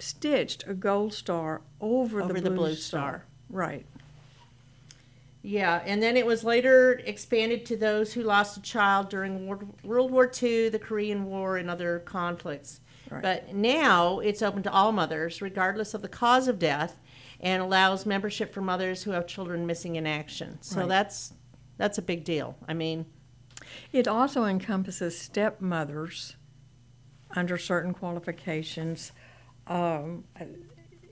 stitched 0.00 0.64
a 0.66 0.72
gold 0.72 1.12
star 1.12 1.60
over, 1.82 2.22
Over 2.22 2.32
the, 2.32 2.40
the 2.40 2.50
blue 2.50 2.56
blue 2.56 2.74
star. 2.74 3.10
star. 3.10 3.24
Right. 3.50 3.86
Yeah, 5.42 5.82
and 5.86 6.02
then 6.02 6.16
it 6.16 6.26
was 6.26 6.42
later 6.44 7.00
expanded 7.04 7.64
to 7.66 7.76
those 7.76 8.12
who 8.12 8.22
lost 8.22 8.56
a 8.56 8.62
child 8.62 9.08
during 9.08 9.46
World 9.84 10.10
War 10.10 10.30
II, 10.42 10.68
the 10.68 10.78
Korean 10.78 11.26
War, 11.26 11.56
and 11.56 11.70
other 11.70 12.00
conflicts. 12.00 12.80
Right. 13.08 13.22
But 13.22 13.54
now 13.54 14.18
it's 14.18 14.42
open 14.42 14.62
to 14.64 14.72
all 14.72 14.92
mothers, 14.92 15.40
regardless 15.40 15.94
of 15.94 16.02
the 16.02 16.08
cause 16.08 16.48
of 16.48 16.58
death, 16.58 16.98
and 17.40 17.62
allows 17.62 18.04
membership 18.04 18.52
for 18.52 18.60
mothers 18.60 19.04
who 19.04 19.12
have 19.12 19.26
children 19.26 19.64
missing 19.66 19.96
in 19.96 20.06
action. 20.06 20.58
So 20.60 20.80
Right. 20.80 20.88
that's 20.88 21.32
that's 21.76 21.96
a 21.98 22.02
big 22.02 22.24
deal. 22.24 22.56
I 22.66 22.74
mean, 22.74 23.06
It 23.92 24.08
also 24.08 24.44
encompasses 24.44 25.16
stepmothers 25.18 26.34
under 27.36 27.56
certain 27.58 27.92
qualifications. 27.94 29.12
Um, 29.66 30.24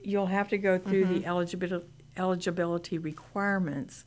you'll 0.02 0.26
have 0.26 0.49
to 0.49 0.59
go 0.59 0.78
through 0.78 1.06
the 1.06 1.26
eligibility, 1.26 1.87
eligibility 2.16 2.99
requirements 2.99 4.04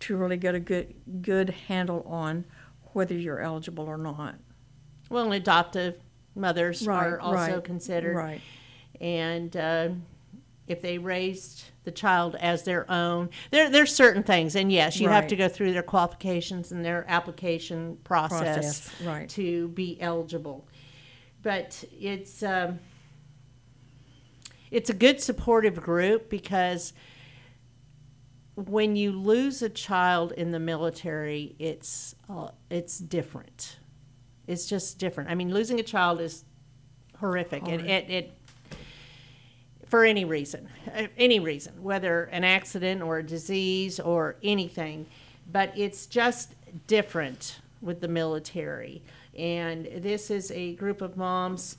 to 0.00 0.16
really 0.16 0.36
get 0.36 0.54
a 0.54 0.60
good 0.60 0.94
good 1.22 1.50
handle 1.50 2.02
on 2.06 2.44
whether 2.92 3.14
you're 3.14 3.40
eligible 3.40 3.86
or 3.86 3.98
not. 3.98 4.36
well, 5.10 5.32
adoptive 5.32 6.00
mothers 6.34 6.86
are 6.86 7.20
also 7.20 7.54
right, 7.54 7.64
considered. 7.64 8.16
Right. 8.16 8.40
and 9.00 9.56
uh, 9.56 9.88
if 10.66 10.82
they 10.82 10.98
raised 10.98 11.64
the 11.84 11.90
child 11.90 12.36
as 12.36 12.62
their 12.64 12.90
own, 12.90 13.30
there 13.50 13.70
there's 13.70 13.94
certain 13.94 14.22
things, 14.22 14.54
and 14.54 14.70
yes, 14.70 15.00
you 15.00 15.08
have 15.08 15.26
to 15.28 15.36
go 15.36 15.48
through 15.48 15.72
their 15.72 15.82
qualifications 15.82 16.72
and 16.72 16.84
their 16.84 17.04
application 17.08 17.98
process, 18.04 18.88
Process, 18.88 19.02
right. 19.02 19.28
to 19.30 19.68
be 19.68 20.00
eligible. 20.00 20.66
But 21.42 21.84
it's 21.98 22.42
um, 22.42 22.80
it's 24.70 24.90
a 24.90 24.94
good 24.94 25.20
supportive 25.20 25.80
group 25.80 26.28
because 26.28 26.92
when 28.66 28.96
you 28.96 29.12
lose 29.12 29.62
a 29.62 29.68
child 29.68 30.32
in 30.32 30.50
the 30.50 30.58
military, 30.58 31.54
it's 31.60 32.16
uh, 32.28 32.48
it's 32.70 32.98
different. 32.98 33.78
It's 34.48 34.66
just 34.66 34.98
different. 34.98 35.30
I 35.30 35.36
mean, 35.36 35.54
losing 35.54 35.78
a 35.78 35.82
child 35.82 36.20
is 36.20 36.44
horrific. 37.20 37.68
It, 37.68 37.82
it, 37.82 38.10
it 38.10 38.38
for 39.86 40.04
any 40.04 40.24
reason, 40.24 40.68
uh, 40.92 41.06
any 41.16 41.38
reason, 41.38 41.82
whether 41.82 42.24
an 42.24 42.42
accident 42.42 43.00
or 43.00 43.18
a 43.18 43.22
disease 43.22 44.00
or 44.00 44.36
anything, 44.42 45.06
but 45.52 45.72
it's 45.76 46.06
just 46.06 46.54
different 46.86 47.60
with 47.80 48.00
the 48.00 48.08
military. 48.08 49.02
And 49.36 49.86
this 49.98 50.30
is 50.30 50.50
a 50.50 50.74
group 50.74 51.00
of 51.00 51.16
moms 51.16 51.78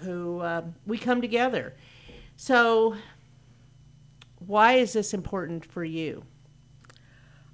who 0.00 0.40
uh, 0.40 0.62
we 0.86 0.98
come 0.98 1.20
together. 1.20 1.72
So, 2.36 2.96
why 4.38 4.74
is 4.74 4.92
this 4.92 5.14
important 5.14 5.64
for 5.64 5.84
you? 5.84 6.24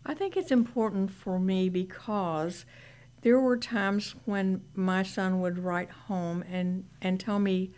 I 0.04 0.14
think 0.14 0.36
it's 0.36 0.50
important 0.50 1.10
for 1.10 1.38
me 1.38 1.68
because 1.68 2.64
there 3.22 3.40
were 3.40 3.56
times 3.56 4.16
when 4.24 4.62
my 4.74 5.02
son 5.02 5.40
would 5.40 5.58
write 5.58 5.90
home 5.90 6.42
and, 6.50 6.84
and 7.00 7.20
tell 7.20 7.38
me 7.38 7.70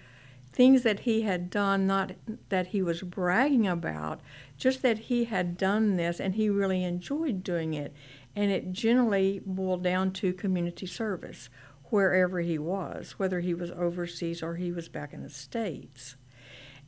things 0.52 0.84
that 0.84 1.00
he 1.00 1.22
had 1.22 1.50
done, 1.50 1.86
not 1.86 2.12
that 2.48 2.68
he 2.68 2.80
was 2.80 3.02
bragging 3.02 3.66
about, 3.66 4.20
just 4.56 4.82
that 4.82 4.98
he 4.98 5.24
had 5.24 5.58
done 5.58 5.96
this 5.96 6.20
and 6.20 6.36
he 6.36 6.48
really 6.48 6.82
enjoyed 6.82 7.42
doing 7.42 7.74
it. 7.74 7.92
And 8.34 8.50
it 8.50 8.72
generally 8.72 9.42
boiled 9.44 9.82
down 9.82 10.12
to 10.12 10.32
community 10.32 10.86
service 10.86 11.50
wherever 11.90 12.40
he 12.40 12.58
was, 12.58 13.18
whether 13.18 13.40
he 13.40 13.52
was 13.52 13.70
overseas 13.72 14.42
or 14.42 14.54
he 14.54 14.72
was 14.72 14.88
back 14.88 15.12
in 15.12 15.22
the 15.22 15.28
States. 15.28 16.16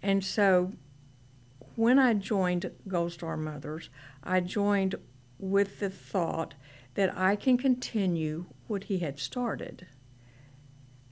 And 0.03 0.25
so 0.25 0.73
when 1.77 1.99
I 1.99 2.15
joined 2.15 2.71
Gold 2.89 3.13
Star 3.13 3.37
Mothers, 3.37 3.91
I 4.25 4.41
joined 4.41 4.97
with 5.39 5.81
the 5.81 5.91
thought 5.91 6.55
that 6.95 7.17
I 7.17 7.37
can 7.37 7.59
continue 7.59 8.47
what 8.67 8.85
he 8.85 8.99
had 8.99 9.19
started. 9.19 9.87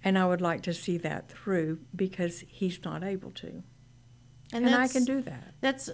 And 0.03 0.19
I 0.19 0.27
would 0.27 0.41
like 0.41 0.63
to 0.63 0.75
see 0.75 0.99
that 0.99 1.29
through 1.29 1.81
because 1.95 2.45
he's 2.49 2.83
not 2.85 3.05
able 3.05 3.31
to. 3.33 3.63
And, 4.53 4.69
I 4.69 4.87
can 4.87 5.05
do 5.05 5.21
that. 5.23 5.55
That's 5.61 5.91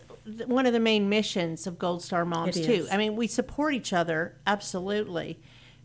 one 0.47 0.67
of 0.67 0.73
the 0.73 0.81
main 0.81 1.09
missions 1.09 1.67
of 1.67 1.79
Gold 1.79 2.03
Star 2.03 2.25
Moms 2.25 2.55
too. 2.55 2.87
I 2.91 2.97
mean, 2.97 3.17
we 3.17 3.27
support 3.27 3.73
each 3.73 3.93
other 3.93 4.37
absolutely, 4.47 5.41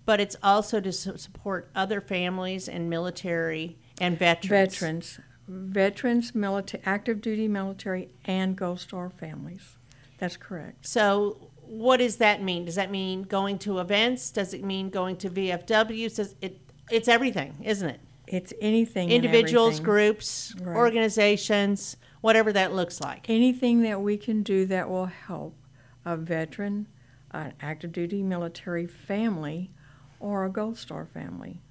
but 0.06 0.20
it's 0.20 0.36
also 0.44 0.82
to 0.82 0.92
su- 0.92 1.18
support 1.18 1.70
other 1.74 2.01
families 2.01 2.68
and 2.68 2.89
military 2.89 3.77
and 4.01 4.20
veterans. 4.20 4.74
Veterans, 4.74 5.20
veterans, 5.47 6.33
military, 6.33 6.81
active 6.85 7.21
duty 7.21 7.47
military, 7.47 8.09
and 8.25 8.55
Gold 8.55 8.79
Star 8.79 9.09
families. 9.09 9.77
That's 10.17 10.37
correct. 10.37 10.87
So, 10.87 11.49
what 11.61 11.97
does 11.97 12.17
that 12.17 12.41
mean? 12.41 12.65
Does 12.65 12.75
that 12.75 12.91
mean 12.91 13.23
going 13.23 13.57
to 13.59 13.79
events? 13.79 14.31
Does 14.31 14.53
it 14.53 14.63
mean 14.63 14.89
going 14.89 15.17
to 15.17 15.29
VFWs? 15.29 16.15
Does 16.15 16.35
it? 16.41 16.61
It's 16.91 17.07
everything, 17.07 17.55
isn't 17.63 17.89
it? 17.89 17.99
It's 18.27 18.53
anything. 18.61 19.09
Individuals, 19.11 19.79
groups, 19.79 20.55
Right. 20.59 20.75
organizations, 20.75 21.97
whatever 22.21 22.51
that 22.53 22.73
looks 22.73 22.99
like. 23.01 23.29
Anything 23.29 23.81
that 23.81 24.01
we 24.01 24.17
can 24.17 24.41
do 24.41 24.65
that 24.65 24.89
will 24.89 25.05
help 25.07 25.55
a 26.03 26.17
veteran, 26.17 26.87
an 27.31 27.53
active 27.61 27.91
duty 27.91 28.23
military 28.23 28.87
family, 28.87 29.71
or 30.19 30.45
a 30.45 30.49
Gold 30.49 30.77
Star 30.77 31.05
family. 31.05 31.61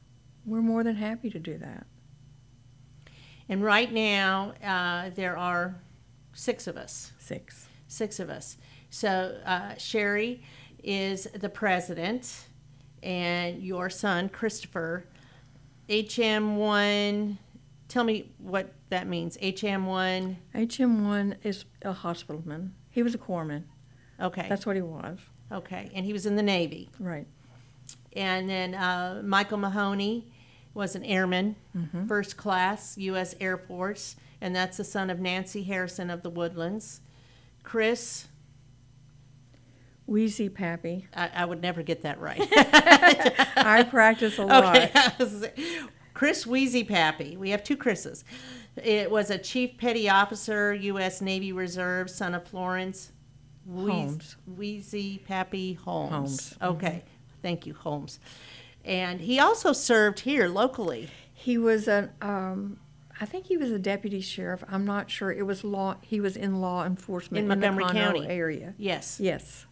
We're 0.44 0.62
more 0.62 0.84
than 0.84 0.96
happy 0.96 1.30
to 1.30 1.38
do 1.38 1.56
that. 1.58 1.86
And 3.48 3.62
right 3.62 3.92
now, 3.92 4.54
uh, 4.62 5.10
there 5.14 5.36
are 5.36 5.76
six 6.32 6.66
of 6.66 6.76
us. 6.76 7.12
Six. 7.18 7.68
Six 7.88 8.18
of 8.20 8.30
us. 8.30 8.56
So 8.90 9.38
uh, 9.44 9.74
Sherry 9.76 10.42
is 10.82 11.24
the 11.34 11.48
president, 11.48 12.46
and 13.02 13.62
your 13.62 13.90
son 13.90 14.28
Christopher, 14.28 15.06
HM1. 15.88 17.36
Tell 17.88 18.04
me 18.04 18.32
what 18.38 18.72
that 18.88 19.06
means. 19.06 19.36
HM1. 19.38 20.36
HM1 20.54 21.36
is 21.42 21.64
a 21.82 21.92
hospitalman. 21.92 22.70
He 22.90 23.02
was 23.02 23.14
a 23.14 23.18
corpsman. 23.18 23.64
Okay. 24.20 24.46
That's 24.48 24.64
what 24.64 24.76
he 24.76 24.82
was. 24.82 25.18
okay. 25.52 25.90
And 25.94 26.06
he 26.06 26.12
was 26.12 26.26
in 26.26 26.36
the 26.36 26.42
Navy. 26.42 26.90
Right. 26.98 27.26
And 28.14 28.48
then 28.48 28.74
uh, 28.74 29.22
Michael 29.24 29.58
Mahoney 29.58 30.32
was 30.74 30.96
an 30.96 31.04
airman, 31.04 31.56
mm-hmm. 31.76 32.06
first 32.06 32.36
class, 32.36 32.98
U.S. 32.98 33.34
Air 33.40 33.56
Force, 33.56 34.16
and 34.40 34.54
that's 34.54 34.76
the 34.76 34.84
son 34.84 35.08
of 35.08 35.20
Nancy 35.20 35.62
Harrison 35.62 36.10
of 36.10 36.22
the 36.22 36.30
Woodlands. 36.30 37.00
Chris, 37.62 38.26
Wheezy 40.06 40.48
Pappy. 40.48 41.06
I, 41.14 41.30
I 41.34 41.44
would 41.44 41.62
never 41.62 41.82
get 41.82 42.02
that 42.02 42.20
right. 42.20 42.40
I 43.56 43.86
practice 43.88 44.38
a 44.38 44.44
lot. 44.44 44.76
Okay. 45.20 45.50
Chris 46.12 46.46
Wheezy 46.46 46.84
Pappy. 46.84 47.36
We 47.36 47.50
have 47.50 47.64
two 47.64 47.76
Chris's. 47.76 48.24
It 48.76 49.10
was 49.10 49.30
a 49.30 49.38
chief 49.38 49.78
petty 49.78 50.08
officer, 50.08 50.72
U.S. 50.74 51.20
Navy 51.20 51.52
Reserve, 51.52 52.08
son 52.10 52.34
of 52.34 52.46
Florence 52.46 53.12
Wheez- 53.68 53.90
Holmes. 53.90 54.36
Wheezy 54.46 55.18
Pappy 55.18 55.74
Holmes. 55.74 56.10
Holmes. 56.12 56.56
Okay. 56.62 56.86
Mm-hmm. 56.86 57.08
Thank 57.42 57.66
you, 57.66 57.74
Holmes. 57.74 58.20
And 58.84 59.20
he 59.22 59.38
also 59.40 59.72
served 59.72 60.20
here 60.20 60.48
locally. 60.48 61.08
He 61.32 61.56
was 61.58 61.88
an, 61.88 62.10
um, 62.20 62.78
I 63.20 63.24
think 63.26 63.46
he 63.46 63.56
was 63.56 63.70
a 63.70 63.78
deputy 63.78 64.20
sheriff. 64.20 64.62
I'm 64.68 64.84
not 64.84 65.10
sure. 65.10 65.32
It 65.32 65.46
was 65.46 65.64
law. 65.64 65.96
He 66.02 66.20
was 66.20 66.36
in 66.36 66.60
law 66.60 66.84
enforcement 66.84 67.42
In 67.42 67.48
Montgomery 67.48 67.84
County. 67.86 68.26
area. 68.26 68.74
Yes. 68.76 69.18
Yes. 69.20 69.66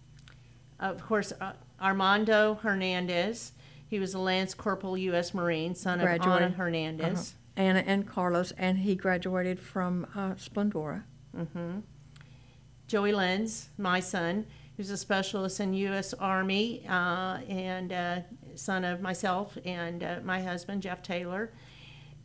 Of 0.80 1.02
course, 1.02 1.32
uh, 1.40 1.52
Armando 1.80 2.54
Hernandez. 2.54 3.52
He 3.86 3.98
was 3.98 4.14
a 4.14 4.18
Lance 4.18 4.54
Corporal, 4.54 4.96
U.S. 4.96 5.34
Marine, 5.34 5.74
son 5.74 6.00
of 6.00 6.06
Ana 6.08 6.18
Graduated. 6.18 6.52
Hernandez. 6.54 7.34
Uh-huh. 7.34 7.38
Anna 7.62 7.84
and 7.86 8.08
Carlos, 8.08 8.50
and 8.52 8.78
he 8.78 8.94
graduated 8.94 9.60
from 9.60 10.06
uh, 10.14 10.30
Splendora. 10.36 11.02
Joey 12.86 13.12
Lenz, 13.12 13.68
my 13.76 14.00
son, 14.00 14.46
who's 14.76 14.90
a 14.90 14.96
specialist 14.96 15.60
in 15.60 15.74
U.S. 15.74 16.14
Army, 16.14 16.84
uh, 16.88 17.38
and 17.48 17.92
uh, 17.92 18.20
son 18.56 18.84
of 18.84 19.00
myself 19.00 19.56
and 19.64 20.02
uh, 20.02 20.20
my 20.24 20.40
husband, 20.42 20.82
Jeff 20.82 21.02
Taylor. 21.02 21.52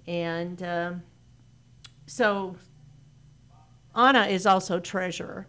And 0.07 0.62
um 0.63 1.03
so 2.05 2.55
Anna 3.96 4.27
is 4.27 4.46
also 4.46 4.79
treasurer. 4.79 5.48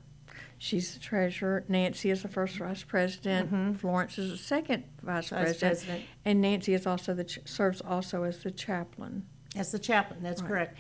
She's 0.61 0.95
the 0.95 1.01
treasurer. 1.01 1.65
Nancy 1.69 2.11
is 2.11 2.23
the 2.23 2.29
first 2.29 2.57
vice 2.59 2.83
president. 2.83 3.79
Florence 3.79 4.19
is 4.19 4.33
the 4.33 4.37
second 4.39 4.85
vice, 5.03 5.27
Mm-hmm. 5.31 5.37
Vice 5.37 5.45
president. 5.45 5.61
president. 5.79 6.05
And 6.25 6.41
Nancy 6.41 6.75
is 6.75 6.87
also 6.87 7.15
the 7.15 7.25
ch- 7.25 7.39
serves 7.45 7.81
also 7.81 8.25
as 8.25 8.43
the 8.43 8.51
chaplain. 8.51 9.25
As 9.55 9.71
the 9.71 9.79
chaplain, 9.79 10.21
that's 10.23 10.41
Right. 10.43 10.49
correct. 10.49 10.79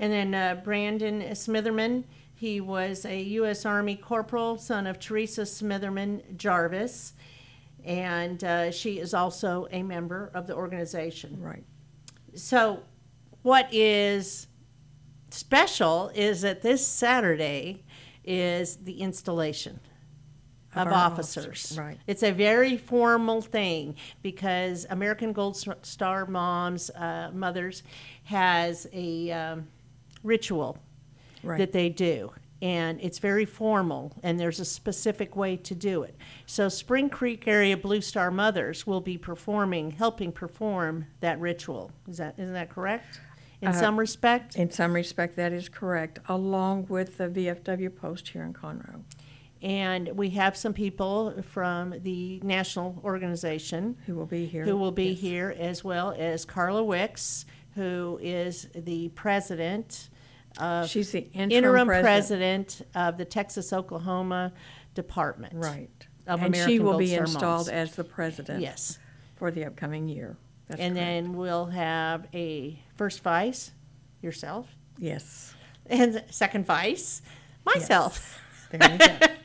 And 0.00 0.12
then 0.12 0.34
uh, 0.34 0.60
Brandon 0.64 1.20
Smitherman, 1.32 2.04
he 2.34 2.60
was 2.60 3.04
a 3.04 3.20
U.S. 3.22 3.64
Army 3.66 3.94
corporal, 3.96 4.56
son 4.58 4.86
of 4.86 4.98
Teresa 4.98 5.42
Smitherman 5.42 6.36
Jarvis. 6.36 7.12
And 7.84 8.42
uh, 8.44 8.70
she 8.70 8.98
is 8.98 9.14
also 9.14 9.66
a 9.70 9.82
member 9.82 10.30
of 10.34 10.46
the 10.46 10.54
organization. 10.54 11.40
Right. 11.40 11.64
So, 12.34 12.82
what 13.42 13.68
is 13.72 14.46
special 15.30 16.10
is 16.14 16.42
that 16.42 16.62
this 16.62 16.86
Saturday 16.86 17.84
is 18.24 18.76
the 18.76 19.00
installation 19.00 19.80
Of 20.74 20.88
of, 20.88 20.92
officers. 20.92 21.46
officers, 21.46 21.78
right. 21.78 21.98
It's 22.06 22.22
a 22.22 22.32
very 22.32 22.76
formal 22.76 23.40
thing 23.40 23.96
because 24.22 24.86
American 24.90 25.32
Gold 25.32 25.56
Star 25.82 26.26
Moms, 26.26 26.90
uh, 26.90 27.30
mothers, 27.32 27.82
has 28.24 28.86
a 28.92 29.30
um, 29.32 29.68
ritual 30.22 30.78
Right. 31.42 31.56
that 31.58 31.72
they 31.72 31.88
do. 31.88 32.30
And 32.62 33.00
it's 33.00 33.18
very 33.18 33.46
formal, 33.46 34.12
and 34.22 34.38
there's 34.38 34.60
a 34.60 34.64
specific 34.66 35.34
way 35.34 35.56
to 35.56 35.74
do 35.74 36.02
it. 36.02 36.14
So, 36.44 36.68
Spring 36.68 37.08
Creek 37.08 37.48
area 37.48 37.74
Blue 37.76 38.02
Star 38.02 38.30
mothers 38.30 38.86
will 38.86 39.00
be 39.00 39.16
performing, 39.16 39.92
helping 39.92 40.30
perform 40.30 41.06
that 41.20 41.40
ritual. 41.40 41.90
Is 42.06 42.18
that 42.18 42.34
isn't 42.38 42.52
that 42.52 42.68
correct? 42.68 43.20
In 43.62 43.68
Uh, 43.68 43.72
some 43.72 43.98
respect, 43.98 44.56
In 44.56 44.70
some 44.70 44.92
respect, 44.94 45.36
that 45.36 45.52
is 45.52 45.68
correct, 45.68 46.18
along 46.28 46.86
with 46.88 47.16
the 47.18 47.28
VFW 47.28 47.88
post 47.94 48.28
here 48.28 48.42
in 48.42 48.52
Conroe, 48.52 49.04
and 49.62 50.08
we 50.16 50.30
have 50.30 50.54
some 50.56 50.72
people 50.74 51.42
from 51.42 51.94
the 52.02 52.40
national 52.42 53.00
organization 53.04 53.96
who 54.06 54.14
will 54.14 54.26
be 54.26 54.44
here. 54.46 54.64
who 54.64 54.76
will 54.76 54.92
be 54.92 55.10
Yes. 55.10 55.20
here, 55.20 55.54
as 55.58 55.82
well 55.84 56.14
as 56.18 56.44
Carla 56.44 56.82
Wicks, 56.84 57.44
who 57.74 58.18
is 58.22 58.68
the 58.74 59.08
president 59.10 60.08
of 60.58 60.88
She's 60.88 61.12
the 61.12 61.20
interim, 61.32 61.86
president. 61.88 62.82
of 62.94 63.16
the 63.16 63.24
Texas 63.24 63.72
Oklahoma 63.72 64.52
Department. 64.94 65.54
Right. 65.56 65.90
Of 66.26 66.42
and 66.42 66.54
she 66.54 66.60
American 66.62 66.84
will 66.84 66.92
Gold 66.92 66.98
be 67.00 67.06
Star 67.08 67.20
installed 67.24 67.66
Moms. 67.66 67.68
as 67.68 67.94
the 67.96 68.04
president 68.04 68.60
Yes. 68.60 68.98
for 69.36 69.50
the 69.50 69.64
upcoming 69.64 70.08
year. 70.08 70.36
That's 70.68 70.80
and 70.80 70.94
correct. 70.94 71.06
then 71.06 71.32
we'll 71.36 71.66
have 71.66 72.26
a 72.34 72.80
first 72.96 73.22
vice, 73.22 73.72
yourself, 74.22 74.68
yes. 74.98 75.54
and 75.86 76.22
second 76.30 76.66
vice, 76.66 77.22
myself. 77.64 78.40
There 78.70 78.92
you 78.92 78.98
go. 78.98 79.26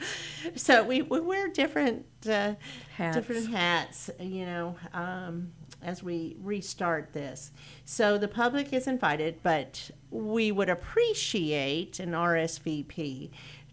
So 0.55 0.83
we, 0.83 1.01
we 1.01 1.19
wear 1.21 1.49
different 1.49 2.05
uh, 2.29 2.53
Hats. 2.95 3.15
different 3.17 3.49
hats, 3.49 4.11
you 4.19 4.45
know, 4.45 4.75
um, 4.93 5.51
as 5.85 6.01
we 6.01 6.35
restart 6.41 7.13
this. 7.13 7.51
So 7.85 8.17
the 8.17 8.27
public 8.27 8.73
is 8.73 8.87
invited, 8.87 9.39
but 9.43 9.91
we 10.09 10.51
would 10.51 10.69
appreciate 10.69 11.99
an 11.99 12.11
RSVP 12.11 13.29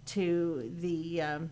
to 0.07 0.71
the 0.79 1.23
um, 1.23 1.51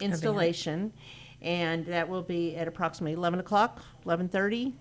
installation, 0.00 0.92
and 1.40 1.86
that 1.86 2.08
will 2.08 2.22
be 2.22 2.56
at 2.56 2.66
approximately 2.66 3.12
11 3.12 3.40
o'clock, 3.40 3.82
11:30. 4.04 4.74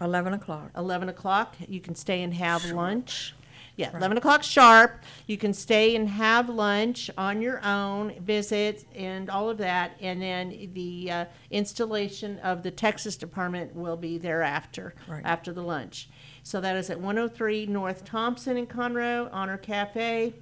11 0.00 0.34
o'clock. 0.34 0.70
11 0.76 1.08
o'clock. 1.08 1.54
You 1.68 1.80
can 1.80 1.94
stay 1.94 2.22
and 2.22 2.34
have 2.34 2.64
lunch. 2.64 3.34
Yeah, 3.76 3.90
11 3.96 4.18
o'clock 4.18 4.42
sharp. 4.44 5.02
You 5.26 5.36
can 5.36 5.52
stay 5.52 5.96
and 5.96 6.08
have 6.08 6.48
lunch 6.48 7.10
on 7.18 7.42
your 7.42 7.60
own, 7.64 8.20
visit, 8.20 8.84
and 8.94 9.28
all 9.28 9.50
of 9.50 9.58
that. 9.58 9.96
And 10.00 10.22
then 10.22 10.70
the 10.74 11.10
uh, 11.10 11.24
installation 11.50 12.38
of 12.38 12.62
the 12.62 12.70
Texas 12.70 13.16
Department 13.16 13.74
will 13.74 13.96
be 13.96 14.16
thereafter, 14.18 14.94
Right. 15.08 15.22
after 15.24 15.52
the 15.52 15.62
lunch. 15.62 16.08
So 16.44 16.60
that 16.60 16.76
is 16.76 16.88
at 16.90 17.00
103 17.00 17.66
North 17.66 18.04
Thompson 18.04 18.56
in 18.56 18.66
Conroe, 18.66 19.28
Honor 19.32 19.56
Cafe. 19.58 20.34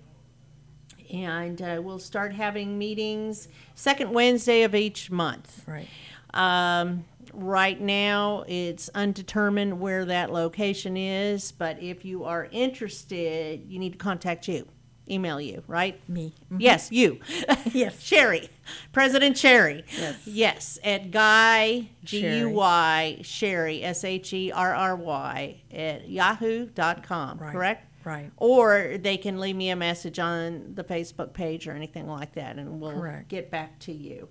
And 1.13 1.61
uh, 1.61 1.81
we'll 1.83 1.99
start 1.99 2.33
having 2.33 2.79
meetings 2.79 3.49
second 3.75 4.13
Wednesday 4.13 4.63
of 4.63 4.75
each 4.75 5.11
month. 5.11 5.63
Right. 5.67 5.89
Um, 6.33 7.05
right 7.35 7.79
now, 7.81 8.45
it's 8.49 8.89
undetermined 8.95 9.79
where 9.79 10.05
that 10.07 10.33
location 10.33 10.97
is, 10.97 11.53
but 11.53 11.83
if 11.83 12.05
you 12.05 12.25
are 12.25 12.49
interested, 12.51 13.65
you 13.69 13.79
need 13.79 13.93
to 13.93 13.99
contact 13.99 14.49
you, 14.49 14.67
email 15.11 15.39
you, 15.41 15.63
right? 15.67 16.01
Me. 16.09 16.33
Yes, 16.57 16.91
you. 16.91 17.21
Yes. 17.73 18.01
Sherry, 18.03 18.49
President 18.93 19.37
Sherry. 19.39 19.85
Yes. 19.97 20.17
Yes, 20.27 20.79
at 20.85 21.11
Guy, 21.11 21.91
G 22.05 22.21
Sherry. 22.23 22.39
U 22.39 22.49
Y, 22.51 23.19
Sherry, 23.23 23.83
S 23.85 24.05
H 24.05 24.33
E 24.33 24.51
R 24.51 24.75
R 24.75 24.97
Y, 24.97 25.63
at 25.73 26.09
yahoo.com, 26.09 27.39
Right. 27.39 27.53
correct? 27.53 27.87
Right. 28.05 28.31
Or 28.37 28.97
they 29.01 29.17
can 29.17 29.39
leave 29.39 29.57
me 29.57 29.71
a 29.71 29.77
message 29.77 30.19
on 30.19 30.75
the 30.75 30.85
Facebook 30.85 31.33
page 31.33 31.67
or 31.69 31.73
anything 31.73 32.09
like 32.09 32.35
that, 32.35 32.57
and 32.59 32.81
we'll 32.81 32.93
Correct. 32.93 33.29
get 33.29 33.51
back 33.51 33.79
to 33.81 33.93
you 33.93 34.29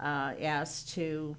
uh, 0.00 0.32
as 0.40 0.84
to 0.94 1.36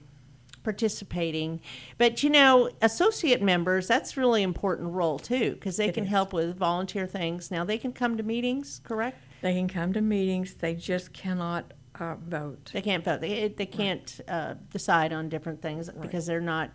participating. 0.64 1.62
But 1.98 2.24
you 2.24 2.30
know, 2.30 2.70
associate 2.82 3.42
members, 3.42 3.88
that's 3.88 4.18
really 4.18 4.42
important 4.44 4.92
role 4.94 5.20
too, 5.20 5.52
because 5.52 5.78
they 5.78 5.90
It 5.90 5.94
can 5.94 6.06
is. 6.06 6.10
help 6.10 6.34
with 6.34 6.58
volunteer 6.58 7.08
things. 7.08 7.52
Now 7.52 7.64
they 7.64 7.78
can 7.78 7.94
come 7.94 8.18
to 8.18 8.24
meetings, 8.24 8.82
correct? 8.84 9.18
They 9.42 9.54
can 9.54 9.68
come 9.68 9.94
to 9.94 10.02
meetings, 10.02 10.56
they 10.56 10.74
just 10.74 11.14
cannot 11.14 11.74
uh, 12.00 12.16
vote. 12.16 12.72
They 12.74 12.82
can't 12.82 13.06
vote. 13.06 13.22
They, 13.22 13.48
they 13.48 13.66
can't 13.66 14.20
uh, 14.28 14.56
decide 14.72 15.14
on 15.14 15.30
different 15.30 15.62
things 15.62 15.90
because 16.02 16.26
they're 16.26 16.42
not 16.42 16.72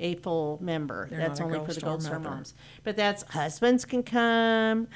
a 0.00 0.14
full 0.16 0.58
member. 0.60 1.06
They're 1.08 1.18
that's 1.18 1.40
not 1.40 1.44
a 1.44 1.46
only 1.46 1.58
Gold 1.58 1.68
for 1.68 1.74
the 1.74 1.80
Star 1.80 1.90
Gold 1.90 2.02
Star 2.02 2.14
member. 2.14 2.30
moms. 2.30 2.54
But 2.82 2.96
that's 2.96 3.22
husbands 3.24 3.84
can 3.84 4.02
come, 4.02 4.88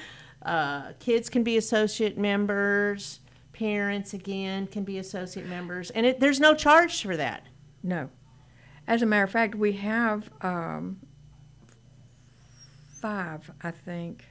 uh, 0.42 0.92
kids 0.98 1.28
can 1.28 1.44
be 1.44 1.56
associate 1.56 2.18
members, 2.18 3.20
parents 3.52 4.14
again 4.14 4.66
can 4.66 4.84
be 4.84 4.98
associate 4.98 5.46
members, 5.46 5.90
and 5.90 6.06
it, 6.06 6.20
there's 6.20 6.40
no 6.40 6.54
charge 6.54 7.02
for 7.02 7.16
that. 7.16 7.46
No. 7.82 8.10
As 8.86 9.02
a 9.02 9.06
matter 9.06 9.24
of 9.24 9.30
fact, 9.30 9.54
we 9.54 9.72
have 9.72 10.30
um, 10.42 11.00
five, 13.00 13.50
I 13.62 13.70
think. 13.70 14.24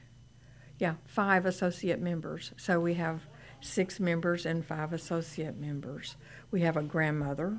Yeah, 0.78 0.94
five 1.06 1.46
associate 1.46 2.00
members. 2.00 2.52
So 2.56 2.80
we 2.80 2.94
have 2.94 3.22
six 3.60 3.98
members 3.98 4.44
and 4.44 4.64
five 4.64 4.92
associate 4.92 5.56
members. 5.56 6.16
We 6.50 6.60
have 6.62 6.76
a 6.76 6.82
grandmother 6.82 7.58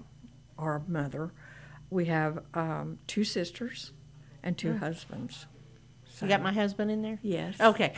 or 0.57 0.83
mother. 0.87 1.31
We 1.89 2.05
have 2.05 2.43
um, 2.53 2.99
two 3.07 3.23
sisters 3.23 3.91
and 4.43 4.57
two 4.57 4.77
husbands. 4.77 5.45
You 6.21 6.29
got 6.29 6.41
my 6.41 6.53
husband 6.53 6.89
in 6.91 7.01
there? 7.01 7.19
Yes. 7.21 7.59
Okay, 7.59 7.93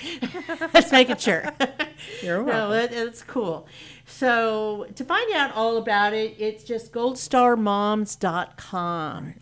let's 0.74 0.92
make 0.92 1.12
it 1.12 1.22
sure. 1.22 1.44
You're 2.24 2.40
No, 2.40 2.46
welcome. 2.70 2.72
that, 2.72 2.92
that's 2.92 3.22
cool. 3.22 3.68
So 4.06 4.88
to 4.96 5.04
find 5.04 5.32
out 5.36 5.54
all 5.56 5.78
about 5.78 6.14
it, 6.14 6.36
it's 6.40 6.64
just 6.64 6.92
goldstarmoms.com. 6.94 9.36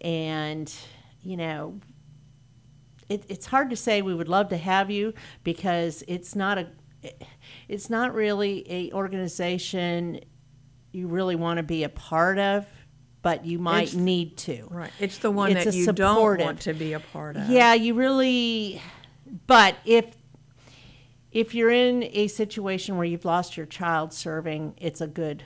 And, 0.00 0.74
you 1.22 1.36
know, 1.36 1.80
it, 3.10 3.24
it's 3.28 3.44
hard 3.46 3.68
to 3.70 3.76
say 3.76 4.00
we 4.00 4.14
would 4.14 4.28
love 4.28 4.48
to 4.48 4.56
have 4.56 4.90
you 4.90 5.12
because 5.42 6.02
it's 6.08 6.34
not 6.34 6.56
a, 6.58 6.68
it's 7.68 7.90
not 7.90 8.14
really 8.14 8.64
a 8.70 8.90
organization 8.92 10.20
you 10.92 11.08
really 11.08 11.36
want 11.36 11.58
to 11.58 11.62
be 11.62 11.84
a 11.84 11.88
part 11.90 12.38
of, 12.38 12.66
but 13.24 13.46
you 13.46 13.58
might 13.58 13.88
It's- 13.88 13.94
need 13.94 14.36
to. 14.36 14.68
Right. 14.70 14.90
It's 15.00 15.16
the 15.16 15.30
one 15.30 15.50
It's 15.50 15.64
that 15.64 15.74
a 15.74 15.76
you 15.76 15.86
don't 15.86 16.14
supportive. 16.14 16.44
want 16.44 16.60
to 16.60 16.74
be 16.74 16.92
a 16.92 17.00
part 17.00 17.36
of. 17.36 17.48
Yeah, 17.48 17.72
you 17.72 17.94
really. 17.94 18.80
But 19.46 19.76
if 19.86 20.14
if 21.32 21.54
you're 21.54 21.70
in 21.70 22.04
a 22.12 22.28
situation 22.28 22.96
where 22.96 23.06
you've 23.06 23.24
lost 23.24 23.56
your 23.56 23.66
child 23.66 24.12
serving, 24.12 24.74
it's 24.76 25.00
a 25.00 25.06
good 25.06 25.42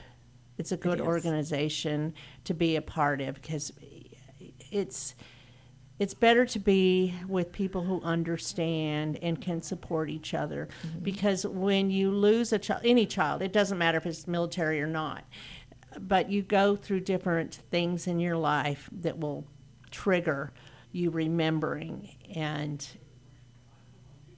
it's 0.57 0.73
a 0.73 0.77
good 0.77 0.99
is. 0.99 1.05
organization 1.05 2.13
to 2.43 2.53
be 2.53 2.75
a 2.75 2.81
part 2.81 3.21
of 3.21 3.35
because 3.35 3.71
it's 4.71 5.15
it's 5.99 6.13
better 6.13 6.45
to 6.45 6.59
be 6.59 7.13
with 7.27 7.51
people 7.51 7.83
who 7.83 8.01
understand 8.01 9.17
and 9.21 9.41
can 9.41 9.61
support 9.61 10.09
each 10.09 10.33
other 10.33 10.67
mm-hmm. 10.85 10.99
because 10.99 11.45
when 11.45 11.89
you 11.89 12.11
lose 12.11 12.51
a 12.51 12.59
child 12.59 12.81
any 12.83 13.05
child 13.05 13.41
it 13.41 13.53
doesn't 13.53 13.77
matter 13.77 13.97
if 13.97 14.05
it's 14.05 14.27
military 14.27 14.81
or 14.81 14.87
not 14.87 15.23
but 15.99 16.29
you 16.29 16.41
go 16.41 16.75
through 16.75 17.01
different 17.01 17.55
things 17.71 18.07
in 18.07 18.19
your 18.19 18.37
life 18.37 18.89
that 18.91 19.19
will 19.19 19.45
trigger 19.91 20.51
you 20.91 21.09
remembering 21.09 22.15
and 22.35 22.87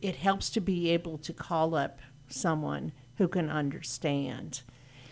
it 0.02 0.16
helps 0.16 0.50
to 0.50 0.60
be 0.60 0.90
able 0.90 1.18
to 1.18 1.34
call 1.34 1.76
up 1.76 2.00
someone 2.28 2.92
who 3.18 3.28
can 3.28 3.50
understand. 3.50 4.62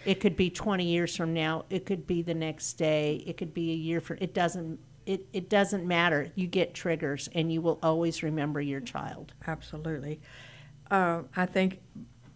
It 0.06 0.19
could 0.19 0.36
be 0.36 0.49
20 0.49 0.86
years 0.86 1.15
from 1.15 1.34
now 1.34 1.65
it 1.69 1.86
could 1.86 2.08
be 2.08 2.21
the 2.21 2.34
next 2.34 2.73
day 2.73 3.23
it 3.28 3.38
could 3.38 3.54
be 3.54 3.71
a 3.71 3.75
year 3.75 4.02
from 4.02 4.17
it 4.21 4.34
doesn't 4.34 4.80
it, 5.06 5.25
it 5.34 5.49
doesn't 5.49 5.88
matter. 5.88 6.32
You 6.36 6.45
get 6.45 6.75
triggers 6.75 7.30
and 7.34 7.52
you 7.52 7.63
will 7.63 7.80
always 7.82 8.21
remember 8.21 8.62
your 8.62 8.80
child. 8.80 9.34
Absolutely. 9.47 10.21
Uh, 10.91 11.23
I 11.36 11.47
think 11.47 11.80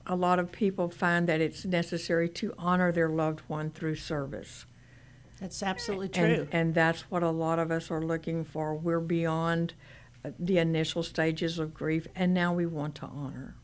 a 0.05 0.15
lot 0.15 0.39
of 0.39 0.51
people 0.51 0.89
find 0.89 1.27
that 1.27 1.41
it's 1.41 1.65
necessary 1.65 2.27
to 2.29 2.53
honor 2.57 2.91
their 2.91 3.09
loved 3.09 3.41
one 3.47 3.69
through 3.71 3.95
service. 3.95 4.65
that's 5.39 5.63
absolutely 5.63 6.09
true 6.09 6.47
and 6.51 6.73
that's 6.73 7.01
what 7.09 7.23
a 7.23 7.29
lot 7.29 7.59
of 7.59 7.71
us 7.71 7.89
are 7.89 8.01
looking 8.01 8.43
for. 8.43 8.75
We're 8.75 8.99
beyond 8.99 9.73
uh, 10.23 10.31
the 10.39 10.57
initial 10.57 11.03
stages 11.03 11.59
of 11.59 11.73
grief, 11.73 12.07
and 12.15 12.33
now 12.33 12.53
we 12.53 12.65
want 12.65 12.95
to 12.95 13.05
honor. 13.05 13.55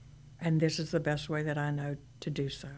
And 0.41 0.59
this 0.59 0.79
is 0.79 0.91
the 0.91 0.99
best 0.99 1.29
way 1.29 1.43
that 1.43 1.57
I 1.57 1.71
know 1.71 1.97
to 2.21 2.29
do 2.29 2.49
so. 2.49 2.69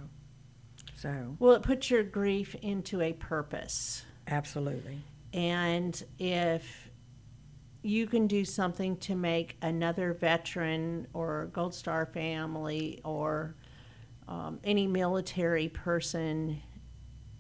So, 0.96 1.36
well 1.40 1.54
it 1.54 1.64
puts 1.64 1.90
your 1.90 2.04
grief 2.04 2.56
into 2.62 3.02
a 3.02 3.14
purpose 3.14 4.06
absolutely. 4.28 5.00
And 5.34 6.02
if 6.20 6.90
you 7.84 8.06
can 8.08 8.28
do 8.28 8.46
something 8.46 8.98
to 8.98 9.16
make 9.16 9.58
another 9.62 10.14
veteran 10.14 11.08
or 11.14 11.50
Gold 11.54 11.74
Star 11.74 12.06
family 12.06 13.02
or 13.04 13.56
um, 14.28 14.60
any 14.64 14.88
military 14.88 15.68
person 15.70 16.62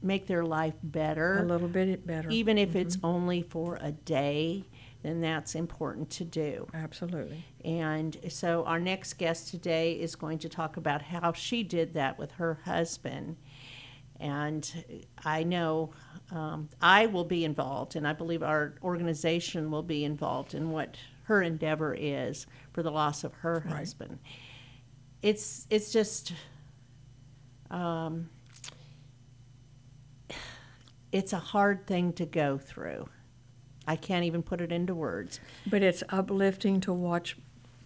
make 0.02 0.26
their 0.26 0.44
life 0.44 0.74
better, 0.82 1.40
A 1.40 1.44
little 1.44 1.68
bit 1.68 2.06
better. 2.08 2.30
even 2.30 2.58
if 2.58 2.76
it's 2.76 2.98
only 3.04 3.44
for 3.44 3.78
a 3.82 3.92
day, 3.92 4.66
then 5.04 5.20
that's 5.20 5.54
important 5.56 6.10
to 6.10 6.26
do. 6.26 6.68
Absolutely. 6.74 7.46
And 7.64 8.18
so 8.30 8.64
our 8.66 8.80
next 8.80 9.14
guest 9.20 9.50
today 9.50 9.94
is 9.94 10.16
going 10.16 10.40
to 10.40 10.50
talk 10.50 10.76
about 10.78 11.04
how 11.04 11.34
she 11.34 11.62
did 11.64 11.94
that 11.94 12.18
with 12.18 12.32
her 12.34 12.62
husband. 12.66 13.38
And 14.22 14.72
I 15.26 15.44
know 15.44 15.92
um, 16.32 16.70
I 16.82 17.08
will 17.08 17.26
be 17.26 17.44
involved, 17.44 17.96
and 17.96 18.08
I 18.08 18.14
believe 18.14 18.44
our 18.44 18.76
organization 18.84 19.72
will 19.72 19.82
be 19.84 20.06
involved 20.06 20.54
in 20.54 20.70
what 20.70 20.96
her 21.24 21.42
endeavor 21.42 21.96
is 21.98 22.46
for 22.72 22.84
the 22.84 22.92
loss 22.92 23.24
of 23.24 23.34
her 23.36 23.64
Right. 23.66 23.78
husband. 23.78 24.20
It's 25.24 25.66
it's 25.70 25.92
just 25.92 26.34
um, 27.72 28.30
it's 31.12 31.34
a 31.34 31.40
hard 31.40 31.86
thing 31.88 32.14
to 32.14 32.26
go 32.26 32.58
through. 32.58 33.10
I 33.88 33.96
can't 33.96 34.24
even 34.26 34.44
put 34.44 34.62
it 34.62 34.72
into 34.72 34.94
words. 34.96 35.40
But 35.68 35.82
it's 35.84 36.04
uplifting 36.10 36.80
to 36.82 36.94
watch 36.94 37.38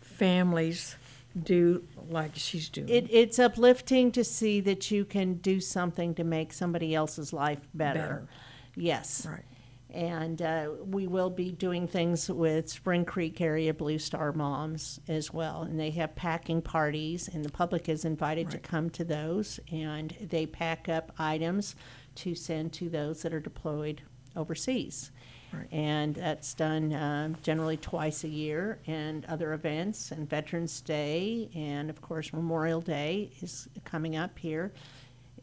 families 0.01 0.95
do 1.43 1.83
like 2.09 2.31
she's 2.35 2.69
doing. 2.69 2.89
It, 2.89 3.07
it's 3.09 3.39
uplifting 3.39 4.11
to 4.13 4.23
see 4.23 4.61
that 4.61 4.89
you 4.91 5.05
can 5.05 5.35
do 5.35 5.59
something 5.59 6.15
to 6.15 6.23
make 6.23 6.53
somebody 6.53 6.95
else's 6.95 7.33
life 7.33 7.59
better. 7.73 7.99
Better. 7.99 8.27
Yes. 8.75 9.25
Right. 9.29 9.43
And 9.91 10.41
uh, 10.41 10.71
we 10.83 11.07
will 11.07 11.29
be 11.29 11.51
doing 11.51 11.87
things 11.87 12.29
with 12.29 12.69
Spring 12.69 13.05
Creek 13.05 13.39
area 13.39 13.73
Blue 13.73 13.97
Star 13.97 14.33
Moms 14.33 14.99
as 15.07 15.31
well. 15.31 15.61
And 15.61 15.79
they 15.79 15.91
have 15.91 16.15
packing 16.15 16.61
parties, 16.61 17.29
and 17.31 17.45
the 17.45 17.51
public 17.51 17.87
is 17.87 18.03
invited 18.03 18.51
to 18.51 18.57
Right. 18.57 18.63
come 18.63 18.89
to 18.89 19.05
those. 19.05 19.59
And 19.71 20.13
they 20.19 20.45
pack 20.47 20.89
up 20.89 21.13
items 21.17 21.75
to 22.15 22.35
send 22.35 22.73
to 22.73 22.89
those 22.89 23.21
that 23.21 23.33
are 23.33 23.39
deployed 23.39 24.01
overseas. 24.35 25.11
Right. 25.53 25.67
And 25.71 26.15
that's 26.15 26.53
done 26.53 26.93
um, 26.93 27.37
generally 27.41 27.77
twice 27.77 28.23
a 28.23 28.27
year, 28.27 28.79
and 28.87 29.25
other 29.25 29.53
events, 29.53 30.11
and 30.11 30.29
Veterans 30.29 30.81
Day, 30.81 31.49
and 31.55 31.89
of 31.89 32.01
course 32.01 32.33
Memorial 32.33 32.81
Day 32.81 33.31
is 33.41 33.69
coming 33.83 34.15
up 34.15 34.37
here, 34.37 34.73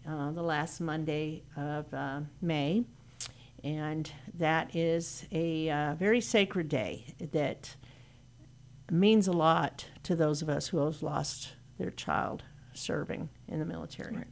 uh, 0.07 0.33
the 0.33 0.43
last 0.43 0.81
Monday 0.81 1.43
of 1.57 1.93
uh, 1.95 2.21
May, 2.41 2.85
and 3.65 4.11
that 4.35 4.75
is 4.75 5.25
a 5.33 5.71
uh, 5.71 5.95
very 5.95 6.21
sacred 6.21 6.69
day 6.69 7.05
that 7.33 7.77
means 8.91 9.29
a 9.29 9.33
lot 9.33 9.87
to 10.03 10.15
those 10.15 10.43
of 10.43 10.49
us 10.49 10.69
who 10.69 10.79
have 10.79 11.03
lost 11.03 11.53
their 11.79 11.91
child 11.91 12.43
serving 12.75 13.29
in 13.49 13.59
the 13.59 13.65
military. 13.65 14.17
Right. 14.17 14.27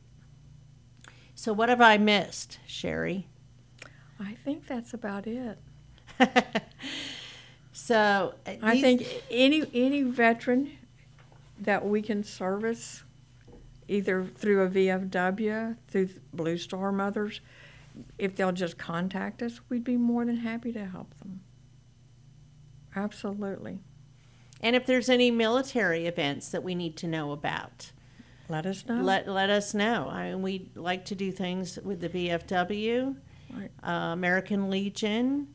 So, 1.35 1.53
what 1.53 1.69
have 1.69 1.81
I 1.81 1.97
missed, 1.97 2.59
Sherry? 2.67 3.27
I 4.21 4.35
think 4.35 4.67
that's 4.67 4.93
about 4.95 5.27
it. 5.27 5.59
So, 7.73 8.35
uh, 8.47 8.51
I 8.63 8.81
think 8.81 9.07
any 9.31 9.65
any 9.73 10.03
veteran 10.03 10.73
that 11.59 11.85
we 11.87 12.03
can 12.03 12.23
service, 12.25 13.05
either 13.89 14.25
through 14.25 14.63
a 14.63 14.69
VFW, 14.69 15.77
through 15.89 16.09
Blue 16.33 16.59
Star 16.59 16.93
Mothers, 16.93 17.41
if 18.19 18.37
they'll 18.37 18.53
just 18.53 18.77
contact 18.77 19.43
us, 19.43 19.61
we'd 19.69 19.85
be 19.85 19.97
more 19.97 20.25
than 20.25 20.39
happy 20.39 20.73
to 20.73 20.85
help 20.87 21.17
them. 21.19 21.41
Absolutely. 22.95 23.79
And 24.61 24.77
if 24.77 24.85
there's 24.85 25.09
any 25.09 25.31
military 25.31 26.07
events 26.07 26.49
that 26.51 26.63
we 26.63 26.75
need 26.75 26.97
to 26.99 27.07
know 27.07 27.33
about, 27.33 27.93
Let 28.49 28.67
us 28.67 28.85
know. 28.87 29.01
let 29.03 29.27
let 29.29 29.49
us 29.49 29.75
know. 29.75 30.09
I 30.11 30.31
mean, 30.31 30.43
we 30.43 30.71
like 30.75 31.05
to 31.07 31.15
do 31.15 31.33
things 31.33 31.79
with 31.83 32.01
the 32.01 32.09
VFW. 32.09 33.17
Uh, 33.83 33.91
American 33.91 34.71
Legion, 34.71 35.49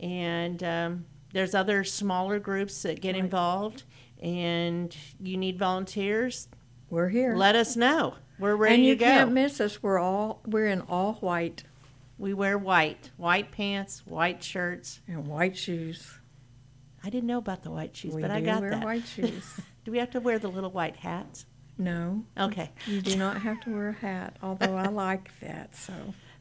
and 0.00 0.62
um, 0.62 1.04
there's 1.32 1.54
other 1.54 1.84
smaller 1.84 2.38
groups 2.38 2.82
that 2.82 3.00
get 3.00 3.14
Right. 3.14 3.24
involved. 3.24 3.82
And 4.20 4.96
you 5.20 5.36
need 5.36 5.58
volunteers. 5.58 6.48
We're 6.90 7.08
here. 7.08 7.36
Let 7.36 7.54
us 7.54 7.76
know. 7.76 8.14
We're 8.38 8.56
ready 8.56 8.74
and 8.76 8.84
you 8.84 8.94
to 8.94 8.98
go. 8.98 9.04
can't 9.06 9.32
miss 9.32 9.60
us. 9.60 9.80
We're 9.82 9.98
all 10.00 10.40
we're 10.46 10.66
in 10.66 10.80
all 10.82 11.14
white. 11.14 11.62
We 12.18 12.34
wear 12.34 12.58
white, 12.58 13.10
white 13.16 13.52
pants, 13.52 14.02
white 14.06 14.42
shirts. 14.42 15.00
And 15.06 15.28
white 15.28 15.56
shoes. 15.56 16.18
I 17.04 17.10
didn't 17.10 17.28
know 17.28 17.38
about 17.38 17.62
the 17.62 17.70
white 17.70 17.96
shoes, 17.96 18.12
we 18.14 18.22
but 18.22 18.28
do 18.28 18.34
I 18.34 18.40
got 18.40 18.56
to 18.56 18.60
wear 18.62 18.70
that. 18.70 18.84
white 18.84 19.06
shoes. 19.14 19.60
Do 19.84 19.92
we 19.92 19.98
have 19.98 20.10
to 20.10 20.20
wear 20.20 20.40
the 20.40 20.48
little 20.48 20.70
white 20.72 20.96
hats? 20.96 21.46
no, 21.80 22.24
Okay. 22.36 22.72
you 22.88 23.00
do 23.00 23.14
not 23.14 23.40
have 23.42 23.60
to 23.60 23.70
wear 23.70 23.90
a 23.90 23.92
hat, 23.92 24.36
although 24.42 24.74
I 24.76 24.88
like 24.88 25.30
that, 25.38 25.76
so 25.76 25.92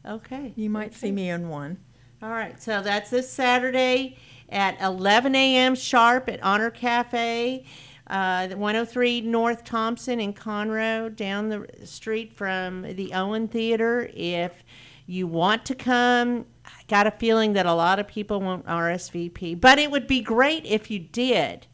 Okay. 0.08 0.54
you 0.56 0.70
might 0.70 0.93
see 0.93 1.12
me 1.12 1.30
in 1.30 1.50
one. 1.50 1.78
All 2.22 2.30
right, 2.30 2.62
so 2.62 2.82
that's 2.82 3.10
this 3.10 3.30
Saturday 3.30 4.17
at 4.50 4.80
11 4.82 5.36
a.m. 5.36 5.76
sharp 5.76 6.30
at 6.30 6.41
Honor 6.41 6.72
Cafe, 6.72 7.65
uh, 8.08 8.48
103 8.48 9.22
North 9.22 9.63
Thompson 9.63 10.20
in 10.20 10.34
Conroe, 10.34 11.13
down 11.13 11.50
the 11.50 11.67
street 11.86 12.34
from 12.34 12.84
the 12.84 13.13
Owen 13.13 13.48
Theater. 13.48 14.10
If 14.13 14.63
you 15.06 15.28
want 15.28 15.65
to 15.65 15.76
come, 15.76 16.46
I 16.65 16.82
got 16.88 17.06
a 17.06 17.12
feeling 17.12 17.54
that 17.54 17.65
a 17.65 17.74
lot 17.74 18.00
of 18.00 18.08
people 18.08 18.39
won't 18.39 18.65
RSVP, 18.65 19.60
but 19.60 19.78
it 19.78 19.91
would 19.91 20.08
be 20.08 20.22
great 20.22 20.65
if 20.65 20.89
you 20.89 21.00
did. 21.00 21.67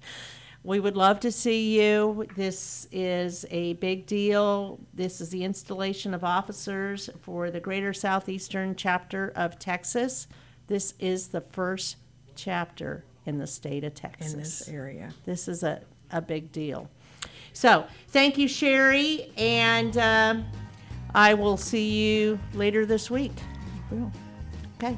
We 0.63 0.80
would 0.80 0.95
love 0.95 1.19
to 1.21 1.32
see 1.32 1.82
you. 1.82 2.26
This 2.38 2.88
is 2.91 3.45
a 3.52 3.73
big 3.73 4.06
deal. 4.06 4.80
This 4.93 5.19
is 5.19 5.30
the 5.30 5.43
installation 5.43 6.13
of 6.13 6.23
officers 6.23 7.10
for 7.21 7.52
the 7.52 7.60
Greater 7.60 7.93
Southeastern 7.93 8.76
chapter 8.76 9.34
of 9.36 9.60
Texas. 9.60 10.28
This 10.67 10.93
is 10.99 11.28
the 11.28 11.41
first 11.41 11.97
chapter 12.36 13.04
in 13.26 13.39
the 13.39 13.47
state 13.47 13.84
of 13.84 13.93
Texas. 13.93 14.34
in 14.34 14.39
this 14.39 14.69
area. 14.69 15.13
This 15.26 15.49
is 15.49 15.63
a, 15.63 15.82
a 16.12 16.21
big 16.21 16.52
deal. 16.54 16.89
So, 17.52 17.86
thank 18.08 18.38
you, 18.38 18.47
Sherry, 18.47 19.32
and 19.38 19.97
um 19.97 20.45
I 21.15 21.36
will 21.36 21.58
see 21.58 21.89
you 21.91 22.39
later 22.54 22.86
this 22.88 23.12
week. 23.12 23.34
Okay. 24.78 24.97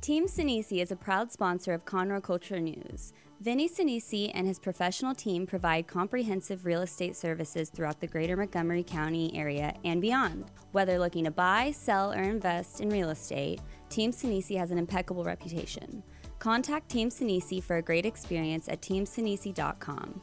Team 0.00 0.26
Sinisi 0.28 0.80
is 0.80 0.92
a 0.92 0.96
proud 0.96 1.32
sponsor 1.32 1.74
of 1.74 1.84
Conroe 1.84 2.22
Culture 2.22 2.60
News. 2.60 3.12
Vinny 3.40 3.68
Sinisi 3.68 4.30
and 4.32 4.46
his 4.46 4.58
professional 4.58 5.12
team 5.12 5.44
provide 5.44 5.88
comprehensive 5.88 6.64
real 6.64 6.82
estate 6.82 7.16
services 7.16 7.68
throughout 7.68 8.00
the 8.00 8.06
greater 8.06 8.36
Montgomery 8.36 8.84
County 8.84 9.36
area 9.36 9.74
and 9.84 10.00
beyond. 10.00 10.44
Whether 10.70 11.00
looking 11.00 11.24
to 11.24 11.32
buy, 11.32 11.72
sell, 11.72 12.12
or 12.12 12.22
invest 12.22 12.80
in 12.80 12.90
real 12.90 13.10
estate, 13.10 13.60
Team 13.88 14.12
Sinisi 14.12 14.56
has 14.56 14.70
an 14.70 14.78
impeccable 14.78 15.24
reputation. 15.24 16.02
Contact 16.38 16.88
Team 16.88 17.10
Sinisi 17.10 17.62
for 17.62 17.76
a 17.76 17.82
great 17.82 18.06
experience 18.06 18.68
at 18.68 18.80
teamsinisi.com. 18.80 20.22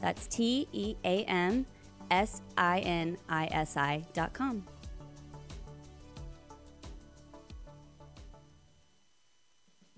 That's 0.00 0.26
T 0.26 0.68
E 0.72 0.96
A 1.04 1.24
M 1.24 1.64
S 2.10 2.42
I 2.58 2.80
N 2.80 3.16
I 3.30 3.46
S 3.46 3.76
I.com. 3.76 4.66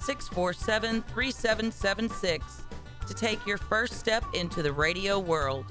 647 0.00 1.02
3776 1.02 2.62
to 3.06 3.14
take 3.14 3.44
your 3.46 3.58
first 3.58 3.98
step 3.98 4.24
into 4.34 4.62
the 4.62 4.72
radio 4.72 5.18
world. 5.18 5.66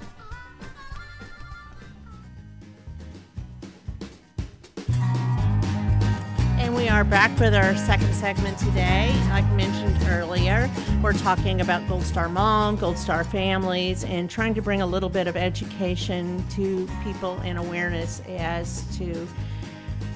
And 6.58 6.76
we 6.76 6.88
are 6.88 7.02
back 7.02 7.36
with 7.40 7.54
our 7.54 7.74
second 7.74 8.14
segment 8.14 8.58
today. 8.58 9.12
Like 9.30 9.50
mentioned 9.52 9.96
earlier, 10.08 10.70
we're 11.02 11.14
talking 11.14 11.62
about 11.62 11.88
Gold 11.88 12.04
Star 12.04 12.28
Mom, 12.28 12.76
Gold 12.76 12.98
Star 12.98 13.24
families, 13.24 14.04
and 14.04 14.30
trying 14.30 14.54
to 14.54 14.62
bring 14.62 14.82
a 14.82 14.86
little 14.86 15.08
bit 15.08 15.26
of 15.26 15.36
education 15.36 16.46
to 16.50 16.88
people 17.02 17.38
and 17.38 17.58
awareness 17.58 18.20
as 18.28 18.84
to 18.98 19.26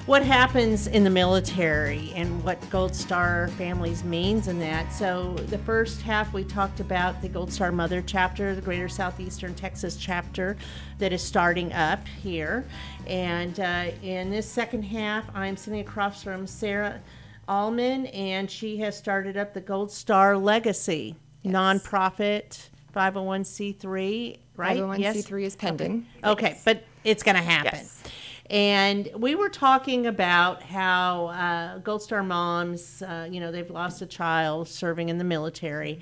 what 0.05 0.23
happens 0.23 0.85
in 0.85 1.03
the 1.03 1.09
military 1.09 2.11
and 2.15 2.43
what 2.43 2.69
Gold 2.69 2.95
Star 2.95 3.47
families 3.57 4.03
means 4.03 4.47
in 4.47 4.59
that. 4.59 4.93
So 4.93 5.33
the 5.47 5.57
first 5.57 6.01
half 6.03 6.31
we 6.31 6.43
talked 6.43 6.79
about 6.79 7.23
the 7.23 7.29
Gold 7.29 7.51
Star 7.51 7.71
Mother 7.71 8.03
chapter, 8.05 8.53
the 8.53 8.61
Greater 8.61 8.87
Southeastern 8.87 9.55
Texas 9.55 9.95
chapter 9.95 10.57
that 10.99 11.11
is 11.11 11.23
starting 11.23 11.73
up 11.73 12.07
here. 12.07 12.65
And 13.07 13.59
uh, 13.59 13.91
in 14.03 14.29
this 14.29 14.47
second 14.47 14.83
half, 14.83 15.25
I'm 15.33 15.57
sitting 15.57 15.79
across 15.79 16.21
from 16.21 16.45
Sarah 16.45 17.01
Allman, 17.47 18.05
and 18.07 18.49
she 18.49 18.77
has 18.77 18.95
started 18.95 19.37
up 19.37 19.55
the 19.55 19.61
Gold 19.61 19.91
Star 19.91 20.37
Legacy 20.37 21.15
nonprofit 21.43 22.69
501c3, 22.95 24.37
right? 24.55 24.77
501c3 24.77 25.43
is 25.43 25.55
pending. 25.55 26.05
Okay, 26.23 26.59
but 26.63 26.83
it's 27.03 27.23
going 27.23 27.35
to 27.35 27.41
happen. 27.41 27.71
Yes. 27.73 28.03
And 28.49 29.09
we 29.15 29.33
were 29.35 29.49
talking 29.49 30.05
about 30.05 30.61
how 30.61 31.27
uh, 31.27 31.77
Gold 31.79 32.01
Star 32.03 32.21
moms, 32.23 33.01
uh, 33.01 33.27
you 33.31 33.39
know, 33.39 33.51
they've 33.51 33.69
lost 33.69 34.01
a 34.01 34.05
child 34.05 34.67
serving 34.67 35.09
in 35.09 35.17
the 35.17 35.23
military. 35.23 35.99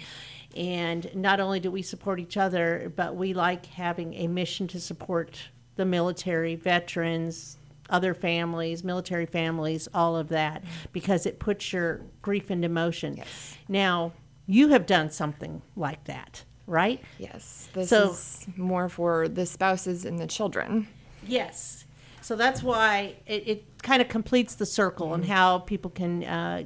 And 0.55 1.09
not 1.15 1.39
only 1.39 1.59
do 1.59 1.71
we 1.71 1.81
support 1.81 2.19
each 2.19 2.37
other, 2.37 2.91
but 2.95 3.15
we 3.15 3.33
like 3.33 3.65
having 3.67 4.13
a 4.15 4.27
mission 4.27 4.67
to 4.69 4.79
support 4.79 5.39
the 5.77 5.85
military, 5.85 6.55
veterans, 6.55 7.57
other 7.89 8.13
families, 8.13 8.83
military 8.83 9.25
families, 9.25 9.87
all 9.93 10.15
of 10.15 10.29
that, 10.29 10.63
because 10.91 11.25
it 11.25 11.39
puts 11.39 11.73
your 11.73 12.01
grief 12.21 12.51
into 12.51 12.69
motion. 12.69 13.15
Yes. 13.17 13.57
Now, 13.67 14.11
you 14.45 14.67
have 14.69 14.85
done 14.85 15.09
something 15.09 15.61
like 15.75 16.03
that, 16.05 16.43
right? 16.67 17.01
Yes, 17.17 17.69
this 17.73 17.89
So- 17.89 18.11
is 18.11 18.45
more 18.55 18.89
for 18.89 19.27
the 19.27 19.45
spouses 19.45 20.05
and 20.05 20.19
the 20.19 20.27
children. 20.27 20.87
Yes. 21.25 21.82
So 22.23 22.37
that's 22.37 22.63
why 22.63 23.15
it, 23.27 23.47
it 23.47 23.83
kind 23.83 24.01
of 24.01 24.07
completes 24.07 24.55
the 24.55 24.65
circle 24.65 25.13
and 25.13 25.25
how 25.25 25.59
people 25.59 25.91
can, 25.91 26.23
uh, 26.23 26.63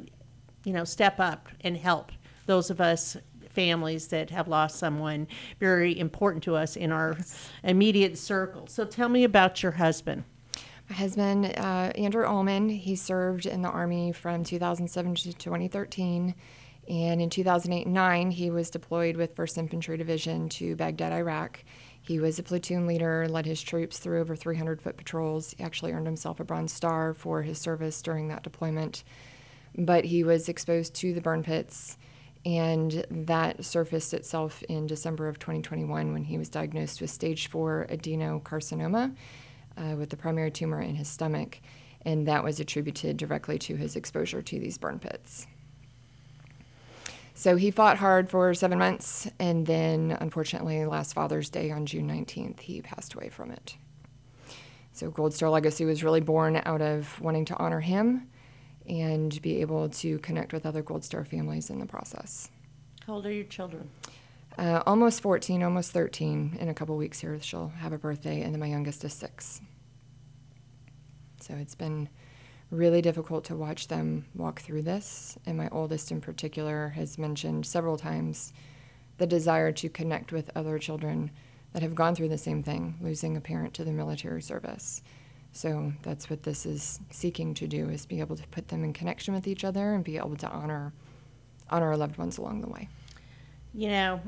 you 0.63 0.71
know, 0.71 0.83
step 0.83 1.19
up 1.19 1.49
and 1.61 1.75
help 1.75 2.11
those 2.45 2.69
of 2.69 2.79
us 2.79 3.17
families 3.49 4.09
that 4.09 4.29
have 4.29 4.47
lost 4.47 4.77
someone 4.77 5.27
very 5.59 5.97
important 5.97 6.43
to 6.43 6.55
us 6.55 6.75
in 6.75 6.91
our 6.91 7.17
immediate 7.63 8.19
circle. 8.19 8.67
So 8.67 8.85
tell 8.85 9.09
me 9.09 9.23
about 9.23 9.63
your 9.63 9.71
husband. 9.71 10.25
My 10.89 10.95
husband, 10.95 11.45
uh, 11.57 11.91
Andrew 11.95 12.25
Ullman, 12.25 12.69
he 12.69 12.95
served 12.95 13.47
in 13.47 13.63
the 13.63 13.69
Army 13.69 14.11
from 14.11 14.43
2007 14.43 15.15
to 15.15 15.33
2013. 15.33 16.35
And 16.87 17.21
in 17.21 17.29
2008 17.29 17.87
9, 17.87 18.31
he 18.31 18.49
was 18.49 18.69
deployed 18.69 19.17
with 19.17 19.35
1st 19.35 19.57
Infantry 19.57 19.97
Division 19.97 20.47
to 20.49 20.75
Baghdad, 20.75 21.11
Iraq. 21.11 21.63
He 22.07 22.21
was 22.21 22.39
a 22.39 22.43
platoon 22.43 22.87
leader, 22.87 23.27
led 23.27 23.45
his 23.45 23.61
troops 23.61 23.99
through 23.99 24.21
over 24.21 24.33
300 24.33 24.81
foot 24.81 24.95
patrols. 24.95 25.53
He 25.57 25.61
actually 25.61 25.91
earned 25.91 26.05
himself 26.05 26.39
a 26.39 26.45
Bronze 26.45 26.71
Star 26.71 27.13
for 27.13 27.41
his 27.41 27.57
service 27.57 28.01
during 28.01 28.29
that 28.29 28.43
deployment. 28.43 29.03
But 29.77 30.05
he 30.05 30.23
was 30.23 30.47
exposed 30.47 30.95
to 30.95 31.13
the 31.13 31.19
burn 31.19 31.43
pits, 31.43 31.97
and 32.45 33.05
that 33.11 33.65
surfaced 33.65 34.13
itself 34.13 34.63
in 34.69 34.87
December 34.87 35.27
of 35.27 35.37
2021 35.37 36.13
when 36.13 36.23
he 36.23 36.37
was 36.37 36.47
diagnosed 36.47 37.01
with 37.01 37.09
stage 37.09 37.47
four 37.47 37.85
adenocarcinoma 37.89 39.13
uh, 39.75 39.95
with 39.97 40.09
the 40.09 40.15
primary 40.15 40.49
tumor 40.49 40.79
in 40.79 40.95
his 40.95 41.09
stomach, 41.09 41.59
and 42.03 42.25
that 42.25 42.41
was 42.41 42.61
attributed 42.61 43.17
directly 43.17 43.59
to 43.59 43.75
his 43.75 43.97
exposure 43.97 44.41
to 44.41 44.59
these 44.61 44.77
burn 44.77 44.97
pits. 44.97 45.45
So 47.37 47.55
he 47.55 47.69
fought 47.69 47.97
hard 47.97 48.31
for 48.31 48.55
seven 48.55 48.79
months, 48.79 49.29
and 49.37 49.67
then 49.67 50.17
unfortunately, 50.19 50.83
last 50.85 51.13
Father's 51.13 51.51
Day 51.51 51.69
on 51.69 51.85
June 51.85 52.09
19th, 52.09 52.61
he 52.61 52.81
passed 52.81 53.13
away 53.13 53.29
from 53.29 53.51
it. 53.51 53.77
So 54.91 55.11
Gold 55.11 55.35
Star 55.35 55.47
Legacy 55.51 55.85
was 55.85 56.03
really 56.03 56.19
born 56.19 56.59
out 56.65 56.81
of 56.81 57.21
wanting 57.21 57.45
to 57.45 57.57
honor 57.57 57.79
him 57.79 58.27
and 58.89 59.39
be 59.43 59.61
able 59.61 59.87
to 59.87 60.17
connect 60.17 60.51
with 60.51 60.65
other 60.65 60.81
Gold 60.81 61.05
Star 61.05 61.23
families 61.23 61.69
in 61.69 61.79
the 61.79 61.85
process. 61.85 62.49
How 63.05 63.13
old 63.13 63.27
are 63.27 63.31
your 63.31 63.43
children? 63.43 63.91
Uh, 64.57 64.81
almost 64.87 65.21
14, 65.21 65.61
almost 65.61 65.91
13. 65.91 66.57
In 66.59 66.69
a 66.69 66.73
couple 66.73 66.97
weeks 66.97 67.19
here, 67.19 67.37
she'll 67.39 67.69
have 67.69 67.93
a 67.93 67.99
birthday, 67.99 68.41
and 68.41 68.51
then 68.51 68.59
my 68.59 68.65
youngest 68.65 69.05
is 69.05 69.13
six. 69.13 69.61
So 71.39 71.53
it's 71.53 71.75
been 71.75 72.09
really 72.69 73.01
difficult 73.01 73.45
to 73.45 73.55
watch 73.55 73.87
them 73.87 74.25
walk 74.35 74.61
through 74.61 74.81
this. 74.81 75.37
And 75.45 75.57
my 75.57 75.69
oldest, 75.69 76.11
in 76.11 76.21
particular, 76.21 76.89
has 76.89 77.17
mentioned 77.17 77.65
several 77.65 77.97
times 77.97 78.53
the 79.17 79.27
desire 79.27 79.71
to 79.71 79.89
connect 79.89 80.31
with 80.31 80.51
other 80.55 80.77
children 80.77 81.31
that 81.73 81.81
have 81.81 81.95
gone 81.95 82.15
through 82.15 82.29
the 82.29 82.37
same 82.37 82.63
thing, 82.63 82.95
losing 83.01 83.37
a 83.37 83.41
parent 83.41 83.73
to 83.75 83.83
the 83.83 83.91
military 83.91 84.41
service. 84.41 85.01
So 85.51 85.93
that's 86.03 86.29
what 86.29 86.43
this 86.43 86.65
is 86.65 86.99
seeking 87.09 87.53
to 87.55 87.67
do: 87.67 87.89
is 87.89 88.05
be 88.05 88.19
able 88.19 88.35
to 88.35 88.47
put 88.49 88.67
them 88.67 88.83
in 88.83 88.93
connection 88.93 89.33
with 89.33 89.47
each 89.47 89.63
other 89.63 89.93
and 89.93 90.03
be 90.03 90.17
able 90.17 90.35
to 90.37 90.47
honor 90.49 90.93
honor 91.69 91.87
our 91.87 91.97
loved 91.97 92.17
ones 92.17 92.37
along 92.37 92.61
the 92.61 92.69
way. 92.69 92.87
You 93.73 93.89
know, 93.89 94.21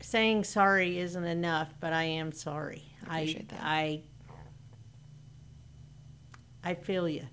saying 0.00 0.44
sorry 0.44 0.98
isn't 0.98 1.24
enough, 1.24 1.72
but 1.80 1.92
I 1.92 2.04
am 2.04 2.32
sorry. 2.32 2.84
I 3.06 3.20
appreciate 3.20 3.48
that. 3.50 3.60
I 3.62 4.02
I 6.62 6.74
feel 6.74 7.08
you. 7.08 7.26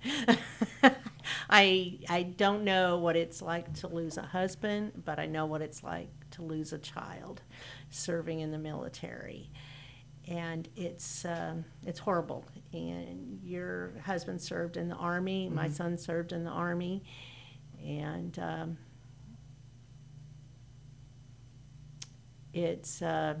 I 1.50 1.98
I 2.08 2.22
don't 2.22 2.64
know 2.64 2.98
what 2.98 3.16
it's 3.16 3.42
like 3.42 3.72
to 3.80 3.88
lose 3.88 4.16
a 4.16 4.22
husband, 4.22 5.02
but 5.04 5.18
I 5.18 5.26
know 5.26 5.46
what 5.46 5.60
it's 5.62 5.82
like 5.82 6.08
to 6.32 6.42
lose 6.42 6.72
a 6.72 6.78
child 6.78 7.42
serving 7.90 8.40
in 8.40 8.50
the 8.50 8.58
military, 8.58 9.50
and 10.26 10.68
it's 10.76 11.24
um, 11.26 11.64
it's 11.86 11.98
horrible. 11.98 12.44
And 12.72 13.40
your 13.42 13.92
husband 14.04 14.40
served 14.40 14.76
in 14.76 14.88
the 14.88 14.96
army. 14.96 15.48
My 15.48 15.68
son 15.68 15.98
served 15.98 16.32
in 16.32 16.44
the 16.44 16.50
army, 16.50 17.02
and 17.84 18.38
um, 18.38 18.78
it's 22.54 23.02
uh, 23.02 23.34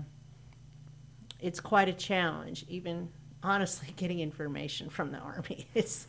it's 1.40 1.60
quite 1.60 1.88
a 1.88 1.92
challenge, 1.92 2.64
even 2.68 3.08
honestly 3.42 3.88
getting 3.96 4.20
information 4.20 4.88
from 4.88 5.12
the 5.12 5.18
army 5.18 5.66
is 5.74 6.06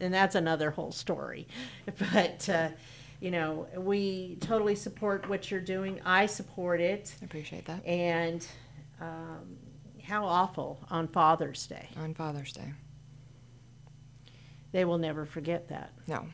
and 0.00 0.12
that's 0.12 0.34
another 0.34 0.70
whole 0.70 0.92
story 0.92 1.46
but 2.12 2.48
uh, 2.48 2.68
you 3.20 3.30
know 3.30 3.66
we 3.76 4.36
totally 4.40 4.74
support 4.74 5.28
what 5.28 5.50
you're 5.50 5.60
doing 5.60 6.00
i 6.04 6.26
support 6.26 6.80
it 6.80 7.14
I 7.22 7.24
appreciate 7.24 7.64
that. 7.66 7.84
and 7.86 8.46
um, 9.00 9.56
how 10.02 10.24
awful 10.24 10.78
on 10.90 11.08
father's 11.08 11.66
day 11.66 11.88
On 11.96 12.12
Father's 12.14 12.52
Day. 12.52 12.72
they 14.72 14.84
will 14.84 14.98
never 14.98 15.24
forget 15.24 15.68
that 15.68 15.92
No, 16.06 16.26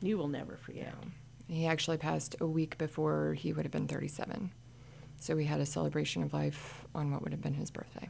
you 0.00 0.18
will 0.18 0.28
never 0.28 0.56
forget 0.56 0.92
he 1.48 1.66
actually 1.66 1.98
passed 1.98 2.34
a 2.40 2.46
week 2.46 2.78
before 2.78 3.34
he 3.34 3.52
would 3.52 3.64
have 3.66 3.72
been 3.72 3.86
37. 3.86 4.52
So 5.18 5.36
we 5.36 5.44
had 5.44 5.60
a 5.60 5.66
celebration 5.66 6.22
of 6.22 6.32
life 6.32 6.86
on 6.94 7.10
what 7.10 7.20
would 7.22 7.32
have 7.32 7.42
been 7.42 7.52
his 7.52 7.70
birthday. 7.70 8.08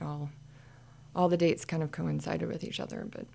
All, 0.00 0.30
all 1.14 1.28
the 1.28 1.36
dates 1.36 1.64
kind 1.64 1.82
of 1.82 1.90
coincided 1.92 2.48
with 2.48 2.64
each 2.64 2.80
other, 2.80 3.06
but 3.10 3.26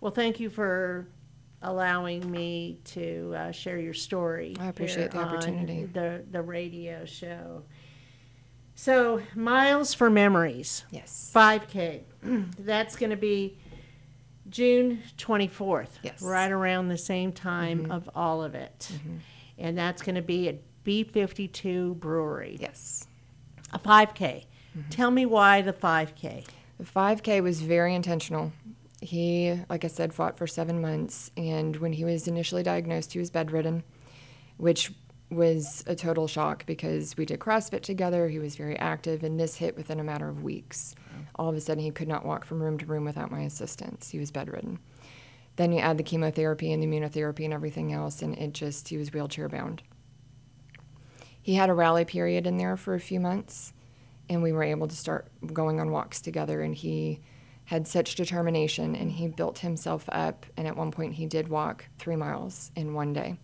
well 0.00 0.12
thank 0.12 0.40
you 0.40 0.50
for 0.50 1.06
allowing 1.62 2.28
me 2.30 2.80
to 2.84 3.32
uh, 3.36 3.52
share 3.52 3.78
your 3.78 3.94
story 3.94 4.56
I 4.58 4.66
appreciate 4.66 5.12
the 5.12 5.18
opportunity. 5.18 5.84
the, 5.84 6.24
the 6.30 6.42
radio 6.42 7.04
show 7.04 7.62
so 8.74 9.22
miles 9.34 9.94
for 9.94 10.10
memories 10.10 10.84
yes. 10.90 11.30
5K. 11.34 12.02
That's 12.58 12.96
going 12.96 13.10
to 13.10 13.16
be 13.16 13.58
June 14.48 15.02
24th. 15.18 15.88
Yes. 16.02 16.16
Mm-hmm. 16.16 16.26
Right 16.26 16.50
around 16.50 16.88
the 16.88 16.98
same 16.98 17.32
time 17.32 17.90
of 17.90 18.08
all 18.14 18.42
of 18.42 18.54
it. 18.54 18.90
And 19.58 19.78
that's 19.78 20.02
going 20.02 20.16
to 20.16 20.22
be 20.22 20.48
at 20.48 20.56
B52 20.84 21.94
Brewery. 21.94 22.56
Yes. 22.60 23.06
A 23.72 23.78
5K. 23.78 24.44
Mm-hmm. 24.76 24.90
Tell 24.90 25.10
me 25.10 25.26
why 25.26 25.62
the 25.62 25.72
5K. 25.72 26.46
The 26.78 26.84
5K 26.84 27.42
was 27.42 27.60
very 27.62 27.94
intentional. 27.94 28.52
He, 29.00 29.58
like 29.68 29.84
I 29.84 29.88
said, 29.88 30.14
fought 30.14 30.38
for 30.38 30.46
seven 30.46 30.80
months, 30.80 31.30
and 31.36 31.76
when 31.76 31.92
he 31.92 32.04
was 32.04 32.28
initially 32.28 32.62
diagnosed, 32.62 33.12
he 33.12 33.18
was 33.18 33.30
bedridden, 33.30 33.82
which 34.56 34.92
was 35.28 35.82
a 35.86 35.94
total 35.94 36.28
shock 36.28 36.66
because 36.66 37.16
we 37.16 37.24
did 37.24 37.40
CrossFit 37.40 37.80
together. 37.80 38.28
He 38.28 38.38
was 38.38 38.54
very 38.54 38.78
active, 38.78 39.24
and 39.24 39.40
this 39.40 39.56
hit 39.56 39.76
within 39.76 39.98
a 39.98 40.04
matter 40.04 40.28
of 40.28 40.42
weeks. 40.42 40.94
All 41.36 41.48
of 41.48 41.56
a 41.56 41.60
sudden, 41.60 41.82
he 41.82 41.90
could 41.90 42.08
not 42.08 42.24
walk 42.24 42.44
from 42.44 42.62
room 42.62 42.78
to 42.78 42.86
room 42.86 43.04
without 43.04 43.30
my 43.30 43.40
assistance. 43.40 44.10
He 44.10 44.18
was 44.18 44.30
bedridden. 44.30 44.78
Then 45.56 45.72
you 45.72 45.80
add 45.80 45.98
the 45.98 46.02
chemotherapy 46.02 46.72
and 46.72 46.82
the 46.82 46.86
immunotherapy 46.86 47.44
and 47.44 47.52
everything 47.52 47.92
else, 47.92 48.22
and 48.22 48.36
it 48.38 48.52
just, 48.52 48.88
he 48.88 48.96
was 48.96 49.12
wheelchair 49.12 49.48
bound. 49.48 49.82
He 51.42 51.54
had 51.54 51.68
a 51.68 51.74
rally 51.74 52.04
period 52.04 52.46
in 52.46 52.56
there 52.56 52.76
for 52.76 52.94
a 52.94 53.00
few 53.00 53.20
months, 53.20 53.72
and 54.28 54.42
we 54.42 54.52
were 54.52 54.62
able 54.62 54.88
to 54.88 54.96
start 54.96 55.26
going 55.52 55.80
on 55.80 55.90
walks 55.90 56.20
together. 56.20 56.62
And 56.62 56.74
he 56.74 57.20
had 57.64 57.88
such 57.88 58.14
determination, 58.14 58.94
and 58.94 59.10
he 59.10 59.28
built 59.28 59.58
himself 59.58 60.04
up. 60.10 60.46
And 60.56 60.66
at 60.66 60.76
one 60.76 60.92
point, 60.92 61.14
he 61.14 61.26
did 61.26 61.48
walk 61.48 61.86
three 61.98 62.16
miles 62.16 62.70
in 62.76 62.94
one 62.94 63.12
day. 63.12 63.38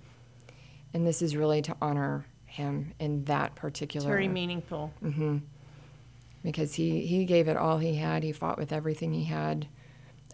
And 0.94 1.06
this 1.06 1.22
is 1.22 1.36
really 1.36 1.60
to 1.62 1.76
honor 1.82 2.26
him 2.46 2.94
in 2.98 3.24
that 3.24 3.50
It's 3.52 3.60
particular 3.60 4.08
very 4.08 4.28
meaningful. 4.28 4.92
Mm-hmm. 5.04 5.38
because 6.42 6.74
he, 6.74 7.04
he 7.04 7.24
gave 7.24 7.48
it 7.48 7.56
all 7.56 7.78
he 7.78 7.96
had. 7.96 8.22
He 8.22 8.32
fought 8.32 8.58
with 8.58 8.72
everything 8.72 9.12
he 9.12 9.24
had. 9.24 9.68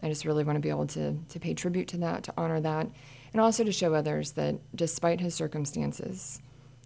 I 0.03 0.09
just 0.09 0.25
really 0.25 0.45
want 0.45 0.57
to 0.57 0.61
be 0.61 0.69
able 0.69 0.87
to, 0.89 1.19
to 1.29 1.41
pay 1.41 1.55
tribute 1.55 1.89
to 1.89 1.97
that, 1.99 2.25
to 2.25 2.35
honor 2.37 2.61
that, 2.61 2.89
and 3.33 3.41
also 3.41 3.65
to 3.65 3.73
show 3.73 3.95
others 3.95 4.33
that 4.33 4.57
despite 4.75 5.21
his 5.21 5.35
circumstances, 5.35 6.41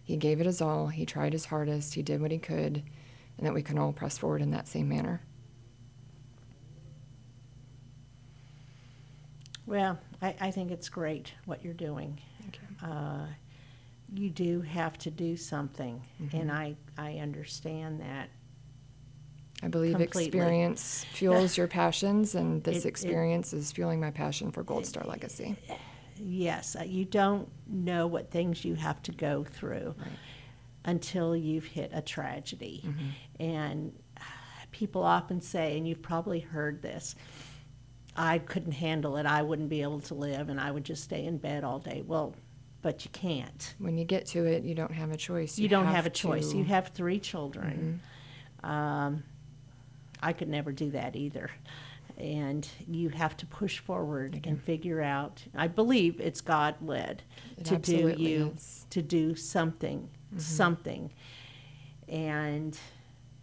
he 0.09 0.17
gave 0.17 0.41
it 0.41 0.47
his 0.47 0.63
all. 0.63 0.87
He 0.87 1.05
tried 1.05 1.35
his 1.35 1.45
hardest. 1.45 1.93
He 1.93 2.01
did 2.01 2.23
what 2.23 2.31
he 2.31 2.39
could, 2.39 2.83
and 3.37 3.47
that 3.47 3.53
we 3.53 3.61
can 3.61 3.77
all 3.79 3.93
press 3.93 4.17
forward 4.17 4.41
in 4.41 4.51
that 4.53 4.67
same 4.67 4.89
manner. 4.89 5.21
Well, 9.67 9.99
I, 10.23 10.35
I 10.41 10.51
think 10.51 10.71
it's 10.71 10.89
great 10.89 11.35
what 11.45 11.63
you're 11.63 11.75
doing. 11.75 12.19
Uh, 12.83 13.27
you 14.15 14.31
do 14.31 14.63
have 14.63 14.97
to 15.01 15.11
do 15.11 15.37
something, 15.37 16.01
Mm-hmm. 16.23 16.37
and 16.39 16.51
I, 16.51 16.75
I 16.97 17.19
understand 17.19 18.01
that. 18.01 18.31
I 19.63 19.69
believe 19.69 19.91
Completely. 19.99 20.25
experience 20.25 21.05
fuels 21.13 21.57
your 21.59 21.67
passions, 21.69 22.35
and 22.35 22.65
this 22.65 22.79
It- 22.79 22.87
it- 22.87 22.89
experience 22.89 23.53
is 23.53 23.73
fueling 23.73 24.01
my 24.01 24.11
passion 24.11 24.53
for 24.53 24.63
Gold 24.63 24.87
Star 24.87 25.05
Legacy. 25.05 25.55
Yes, 26.21 26.77
uh, 26.79 26.85
you 26.85 27.05
don't 27.05 27.49
know 27.67 28.07
what 28.07 28.31
things 28.31 28.65
you 28.65 28.75
have 28.75 29.03
to 29.05 29.13
go 29.13 29.45
through 29.45 29.95
until 30.85 31.37
you've 31.37 31.65
hit 31.67 31.91
a 31.93 32.01
tragedy. 32.03 32.85
And 33.41 33.93
uh, 34.17 34.23
people 34.73 35.03
often 35.03 35.41
say, 35.41 35.77
and 35.77 35.87
you've 35.87 36.03
probably 36.03 36.41
heard 36.41 36.83
this, 36.83 37.15
I 38.17 38.39
couldn't 38.39 38.73
handle 38.73 39.17
it. 39.17 39.27
I 39.27 39.43
wouldn't 39.43 39.69
be 39.69 39.83
able 39.83 40.01
to 40.01 40.15
live, 40.15 40.49
and 40.49 40.61
I 40.61 40.71
would 40.71 40.85
just 40.85 41.05
stay 41.05 41.25
in 41.25 41.39
bed 41.39 41.63
all 41.63 41.79
day. 41.79 42.03
Well, 42.07 42.35
but 42.83 43.05
you 43.05 43.11
can't. 43.13 43.75
When 43.79 43.97
you 43.99 44.05
get 44.05 44.27
to 44.27 44.45
it, 44.45 44.65
you 44.65 44.75
don't 44.75 44.93
have 44.93 45.11
a 45.13 45.17
choice. 45.17 45.59
You, 45.59 45.69
don't 45.69 45.87
have, 45.87 46.07
a 46.07 46.11
choice. 46.11 46.51
to- 46.51 46.59
You 46.59 46.65
have 46.65 46.89
three 46.89 47.19
children. 47.21 48.01
Um, 48.63 49.23
I 50.23 50.33
could 50.33 50.49
never 50.49 50.73
do 50.73 50.91
that 50.93 51.15
either. 51.17 51.51
And 52.19 52.69
you 52.89 53.11
have 53.11 53.37
to 53.37 53.47
push 53.47 53.79
forward 53.79 54.41
and 54.45 54.61
figure 54.61 55.01
out. 55.01 55.45
I 55.55 55.69
believe 55.69 56.21
it's 56.21 56.41
God 56.41 56.75
led 56.83 57.23
It 57.57 57.67
to 57.67 57.79
do 57.79 58.15
you 58.19 58.55
is. 58.57 58.87
to 58.91 59.03
do 59.03 59.37
something, 59.37 60.01
mm-hmm. 60.01 60.39
something, 60.41 61.13
and 62.09 62.77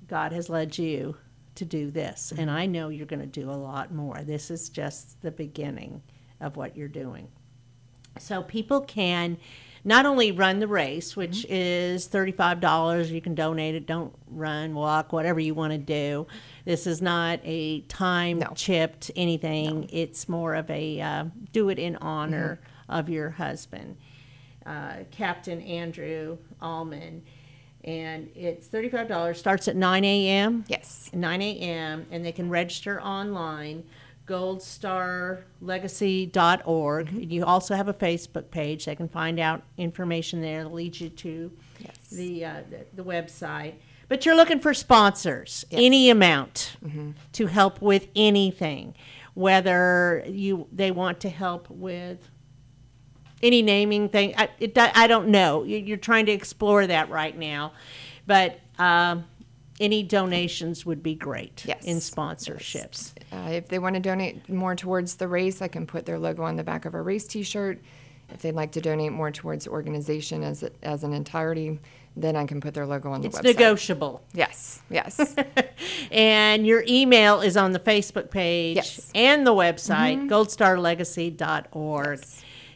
God 0.07 0.33
has 0.33 0.49
led 0.49 0.77
you 0.77 1.15
to 1.55 1.63
do 1.63 1.89
this. 1.89 2.31
Mm-hmm. 2.31 2.41
And 2.41 2.51
I 2.51 2.65
know 2.65 2.89
you're 2.89 3.05
going 3.05 3.21
to 3.21 3.25
do 3.25 3.49
a 3.49 3.53
lot 3.53 3.93
more. 3.93 4.21
This 4.23 4.51
is 4.51 4.67
just 4.67 5.21
the 5.21 5.31
beginning 5.31 6.01
of 6.41 6.57
what 6.57 6.75
you're 6.75 6.89
doing. 6.89 7.29
So 8.19 8.43
people 8.43 8.81
can 8.81 9.37
not 9.85 10.05
only 10.05 10.31
run 10.31 10.59
the 10.59 10.67
race, 10.67 11.15
which 11.15 11.43
Mm-hmm. 11.43 11.53
is 11.53 12.07
$35, 12.09 13.09
you 13.11 13.21
can 13.21 13.35
donate 13.35 13.75
it, 13.75 13.85
don't 13.85 14.13
run, 14.27 14.73
walk, 14.73 15.13
whatever 15.13 15.39
you 15.39 15.53
want 15.53 15.71
to 15.71 15.77
do. 15.77 16.25
This 16.65 16.87
is 16.87 17.01
not 17.01 17.39
a 17.43 17.81
time 17.81 18.39
No. 18.39 18.51
chipped 18.55 19.11
anything, 19.15 19.87
it's 19.93 20.27
more 20.27 20.55
of 20.55 20.69
a 20.69 20.99
uh, 20.99 21.25
do 21.53 21.69
it 21.69 21.79
in 21.79 21.95
honor 21.97 22.59
Mm-hmm. 22.61 22.91
of 22.99 23.09
your 23.09 23.29
husband, 23.29 23.97
uh, 24.65 24.95
Captain 25.11 25.61
Andrew 25.61 26.37
Allman. 26.61 27.21
And 27.83 28.29
it's 28.35 28.67
$35, 28.67 29.35
starts 29.35 29.67
at 29.67 29.75
9 29.75 30.03
a.m. 30.03 30.65
Yes. 30.67 31.11
9 31.13 31.41
a.m. 31.43 32.07
and 32.09 32.25
they 32.25 32.31
can 32.31 32.49
register 32.49 32.99
online 32.99 33.83
goldstarlegacy.org 34.27 37.11
you 37.31 37.45
also 37.45 37.75
have 37.75 37.87
a 37.87 37.93
facebook 37.93 38.49
page 38.51 38.85
they 38.85 38.95
can 38.95 39.07
find 39.07 39.39
out 39.39 39.61
information 39.77 40.41
there 40.41 40.63
that 40.63 40.73
leads 40.73 40.99
you 41.01 41.09
to 41.09 41.51
Yes. 41.79 41.97
the, 42.11 42.45
uh, 42.45 42.61
the 42.69 42.85
the 42.95 43.03
website 43.03 43.75
but 44.07 44.25
you're 44.25 44.35
looking 44.35 44.59
for 44.59 44.73
sponsors 44.73 45.65
any 45.71 46.09
amount 46.09 46.77
to 47.33 47.47
help 47.47 47.81
with 47.81 48.07
anything 48.15 48.95
whether 49.33 50.23
you 50.27 50.67
they 50.71 50.91
want 50.91 51.19
to 51.21 51.29
help 51.29 51.69
with 51.69 52.29
any 53.43 53.61
naming 53.61 54.07
thing. 54.09 54.33
I, 54.37 54.47
it, 54.59 54.75
I 54.77 55.07
don't 55.07 55.27
know. 55.27 55.63
You- 55.63 55.77
You're 55.79 55.97
trying 55.97 56.25
to 56.27 56.31
explore 56.31 56.87
that 56.87 57.09
right 57.09 57.37
now, 57.37 57.73
but 58.25 58.59
um, 58.79 59.25
any 59.79 60.03
donations 60.03 60.85
would 60.85 61.03
be 61.03 61.15
great 61.15 61.63
Yes. 61.67 61.83
in 61.83 61.97
sponsorships. 61.97 63.11
Uh, 63.35 63.49
if 63.49 63.67
they 63.67 63.79
want 63.79 63.95
to 63.95 63.99
donate 63.99 64.47
more 64.49 64.75
towards 64.75 65.15
the 65.15 65.27
race, 65.27 65.61
I 65.61 65.67
can 65.67 65.85
put 65.85 66.05
their 66.05 66.17
logo 66.17 66.43
on 66.43 66.55
the 66.55 66.63
back 66.63 66.85
of 66.85 66.93
a 66.95 67.01
race 67.01 67.25
T-shirt. 67.27 67.81
If 68.29 68.41
they'd 68.41 68.53
like 68.55 68.71
to 68.71 68.81
donate 68.81 69.11
more 69.11 69.29
towards 69.29 69.65
the 69.65 69.71
organization 69.71 70.41
as 70.43 70.63
a, 70.63 70.71
as 70.81 71.03
an 71.03 71.13
entirety, 71.13 71.79
then 72.15 72.35
I 72.35 72.45
can 72.45 72.61
put 72.61 72.73
their 72.73 72.85
logo 72.85 73.11
on 73.11 73.21
the 73.21 73.27
It's 73.27 73.37
website. 73.39 73.43
negotiable. 73.43 74.23
Yes, 74.33 74.81
yes. 74.89 75.35
And 76.11 76.65
your 76.65 76.83
email 76.87 77.41
is 77.41 77.57
on 77.57 77.71
the 77.73 77.79
Facebook 77.79 78.31
page 78.31 78.77
Yes. 78.77 78.99
Mm-hmm. 78.99 79.17
and 79.17 79.45
the 79.47 79.51
website, 79.53 80.29
goldstarlegacy.org. 80.29 82.23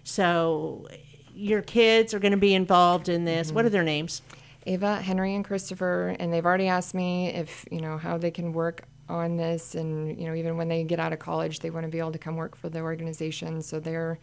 So 0.03 0.87
your 1.33 1.61
kids 1.61 2.13
are 2.13 2.19
going 2.19 2.31
to 2.33 2.37
be 2.37 2.53
involved 2.53 3.07
in 3.09 3.23
this. 3.25 3.47
Mm-hmm. 3.47 3.55
What 3.55 3.65
are 3.65 3.69
their 3.69 3.83
names? 3.83 4.21
Ava, 4.65 4.97
Henry, 4.97 5.33
and 5.35 5.45
Christopher, 5.45 6.15
and 6.19 6.33
they've 6.33 6.45
already 6.45 6.67
asked 6.67 6.93
me 6.93 7.29
if 7.29 7.65
you 7.71 7.79
know 7.81 7.97
how 7.97 8.17
they 8.17 8.29
can 8.31 8.51
work 8.53 8.83
on 9.09 9.37
this, 9.37 9.75
and 9.75 10.19
you 10.19 10.27
know 10.27 10.35
even 10.35 10.55
when 10.57 10.67
they 10.67 10.83
get 10.83 10.99
out 10.99 11.11
of 11.13 11.19
college, 11.19 11.59
they 11.59 11.69
want 11.69 11.85
to 11.85 11.91
be 11.91 11.99
able 11.99 12.11
to 12.11 12.19
come 12.19 12.35
work 12.35 12.55
for 12.55 12.69
the 12.69 12.79
organization. 12.79 13.61
So 13.61 13.79
they're 13.79 14.19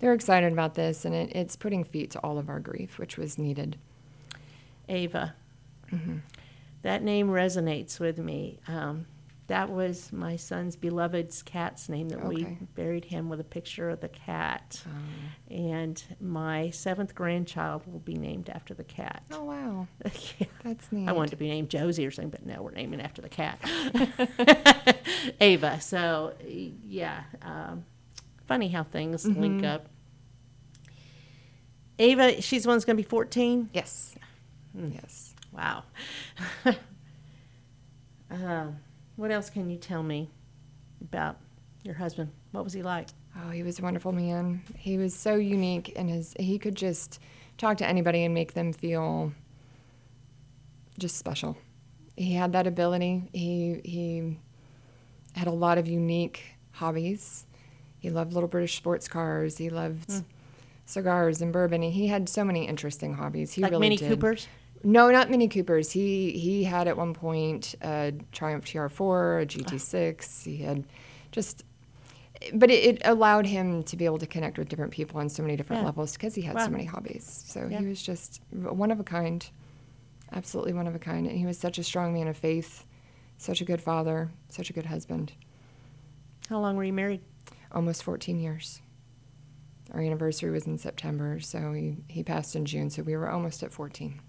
they're 0.00 0.14
excited 0.14 0.52
about 0.52 0.74
this, 0.74 1.04
and 1.04 1.14
it, 1.14 1.30
it's 1.36 1.56
putting 1.56 1.84
feet 1.84 2.10
to 2.12 2.18
all 2.20 2.38
of 2.38 2.48
our 2.48 2.58
grief, 2.60 2.98
which 2.98 3.16
was 3.18 3.38
needed. 3.38 3.76
Ava. 4.88 5.34
That 6.82 7.02
name 7.02 7.28
resonates 7.28 8.00
with 8.00 8.18
me. 8.18 8.58
Um, 8.66 9.06
that 9.50 9.68
was 9.68 10.12
my 10.12 10.36
son's 10.36 10.76
beloved's 10.76 11.42
cat's 11.42 11.88
name 11.88 12.08
that 12.10 12.24
we 12.24 12.44
buried 12.76 13.04
him 13.04 13.28
with 13.28 13.40
a 13.40 13.44
picture 13.44 13.90
of 13.90 14.00
the 14.00 14.08
cat. 14.08 14.80
And 15.50 16.00
my 16.20 16.70
seventh 16.70 17.16
grandchild 17.16 17.82
will 17.90 17.98
be 17.98 18.14
named 18.14 18.48
after 18.48 18.74
the 18.74 18.84
cat. 18.84 19.24
Oh 19.32 19.42
wow, 19.42 19.88
Yeah. 20.38 20.46
that's 20.62 20.92
neat. 20.92 21.08
I 21.08 21.12
wanted 21.12 21.30
to 21.32 21.36
be 21.36 21.48
named 21.48 21.68
Josie 21.68 22.06
or 22.06 22.12
something, 22.12 22.30
but 22.30 22.46
no, 22.46 22.62
we're 22.62 22.70
naming 22.70 23.00
after 23.00 23.20
the 23.20 23.28
cat. 23.28 23.58
Ava. 25.40 25.80
So, 25.80 26.34
yeah. 26.46 27.24
Um, 27.42 27.84
funny 28.46 28.68
how 28.68 28.84
things 28.84 29.26
link 29.26 29.64
up. 29.64 29.88
Ava, 31.98 32.40
she's 32.40 32.62
the 32.62 32.68
one 32.68 32.76
that's 32.76 32.84
going 32.84 32.96
to 32.96 33.02
be 33.02 33.08
14. 33.08 33.70
Yes, 33.74 34.14
yes. 34.74 35.34
Wow. 35.52 35.82
um, 38.30 38.76
what 39.20 39.30
else 39.30 39.50
can 39.50 39.68
you 39.68 39.76
tell 39.76 40.02
me 40.02 40.30
about 41.02 41.36
your 41.82 41.94
husband? 41.94 42.30
What 42.52 42.64
was 42.64 42.72
he 42.72 42.82
like? 42.82 43.08
Oh, 43.36 43.50
he 43.50 43.62
was 43.62 43.78
a 43.78 43.82
wonderful 43.82 44.12
man. 44.12 44.62
He 44.78 44.96
was 44.96 45.14
so 45.14 45.34
unique, 45.34 45.92
and 45.94 46.08
his 46.08 46.34
he 46.40 46.58
could 46.58 46.74
just 46.74 47.20
talk 47.58 47.76
to 47.76 47.86
anybody 47.86 48.24
and 48.24 48.32
make 48.32 48.54
them 48.54 48.72
feel 48.72 49.32
just 50.98 51.18
special. 51.18 51.58
He 52.16 52.32
had 52.32 52.52
that 52.52 52.66
ability. 52.66 53.28
He 53.34 53.82
he 53.84 54.38
had 55.34 55.46
a 55.46 55.52
lot 55.52 55.76
of 55.76 55.86
unique 55.86 56.42
hobbies. 56.72 57.44
He 57.98 58.08
loved 58.08 58.32
little 58.32 58.48
British 58.48 58.78
sports 58.78 59.06
cars. 59.06 59.58
He 59.58 59.68
loved 59.68 60.10
hmm. 60.10 60.18
cigars 60.86 61.42
and 61.42 61.52
bourbon. 61.52 61.82
He 61.82 62.06
had 62.06 62.26
so 62.30 62.42
many 62.42 62.66
interesting 62.66 63.14
hobbies. 63.14 63.52
He 63.52 63.60
like 63.60 63.72
really 63.72 63.82
Mini 63.82 63.96
did. 63.98 64.08
Coopers? 64.08 64.48
No, 64.82 65.10
not 65.10 65.30
Mini 65.30 65.48
Coopers. 65.48 65.90
He 65.92 66.32
he 66.32 66.64
had 66.64 66.88
at 66.88 66.96
one 66.96 67.12
point 67.14 67.74
a 67.82 68.12
Triumph 68.32 68.64
TR4, 68.64 69.42
a 69.42 69.46
GT6. 69.46 70.44
He 70.44 70.58
had 70.58 70.84
just, 71.32 71.64
but 72.54 72.70
it, 72.70 72.96
it 72.96 73.02
allowed 73.04 73.46
him 73.46 73.82
to 73.84 73.96
be 73.96 74.06
able 74.06 74.18
to 74.18 74.26
connect 74.26 74.56
with 74.58 74.68
different 74.70 74.92
people 74.92 75.20
on 75.20 75.28
so 75.28 75.42
many 75.42 75.56
different 75.56 75.82
Yeah. 75.82 75.86
levels 75.86 76.12
because 76.12 76.34
he 76.34 76.42
had 76.42 76.56
Wow. 76.56 76.64
so 76.64 76.70
many 76.70 76.84
hobbies. 76.84 77.44
So 77.46 77.68
Yeah. 77.70 77.80
he 77.80 77.86
was 77.86 78.02
just 78.02 78.40
one 78.52 78.90
of 78.90 78.98
a 78.98 79.04
kind, 79.04 79.48
absolutely 80.32 80.72
one 80.72 80.86
of 80.86 80.94
a 80.94 80.98
kind. 80.98 81.26
And 81.26 81.36
he 81.36 81.44
was 81.44 81.58
such 81.58 81.78
a 81.78 81.84
strong 81.84 82.14
man 82.14 82.26
of 82.26 82.36
faith, 82.38 82.86
such 83.36 83.60
a 83.60 83.64
good 83.66 83.82
father, 83.82 84.30
such 84.48 84.70
a 84.70 84.72
good 84.72 84.86
husband. 84.86 85.32
How 86.48 86.58
long 86.58 86.76
were 86.76 86.84
you 86.84 86.92
married? 86.94 87.20
Almost 87.70 88.02
14 88.02 88.40
years. 88.40 88.80
Our 89.92 90.00
anniversary 90.00 90.50
was 90.50 90.66
in 90.66 90.78
September, 90.78 91.38
so 91.40 91.72
he, 91.72 91.98
he 92.08 92.22
passed 92.22 92.56
in 92.56 92.64
June, 92.64 92.90
so 92.90 93.02
we 93.02 93.14
were 93.16 93.28
almost 93.30 93.62
at 93.62 93.72
14. 93.72 94.20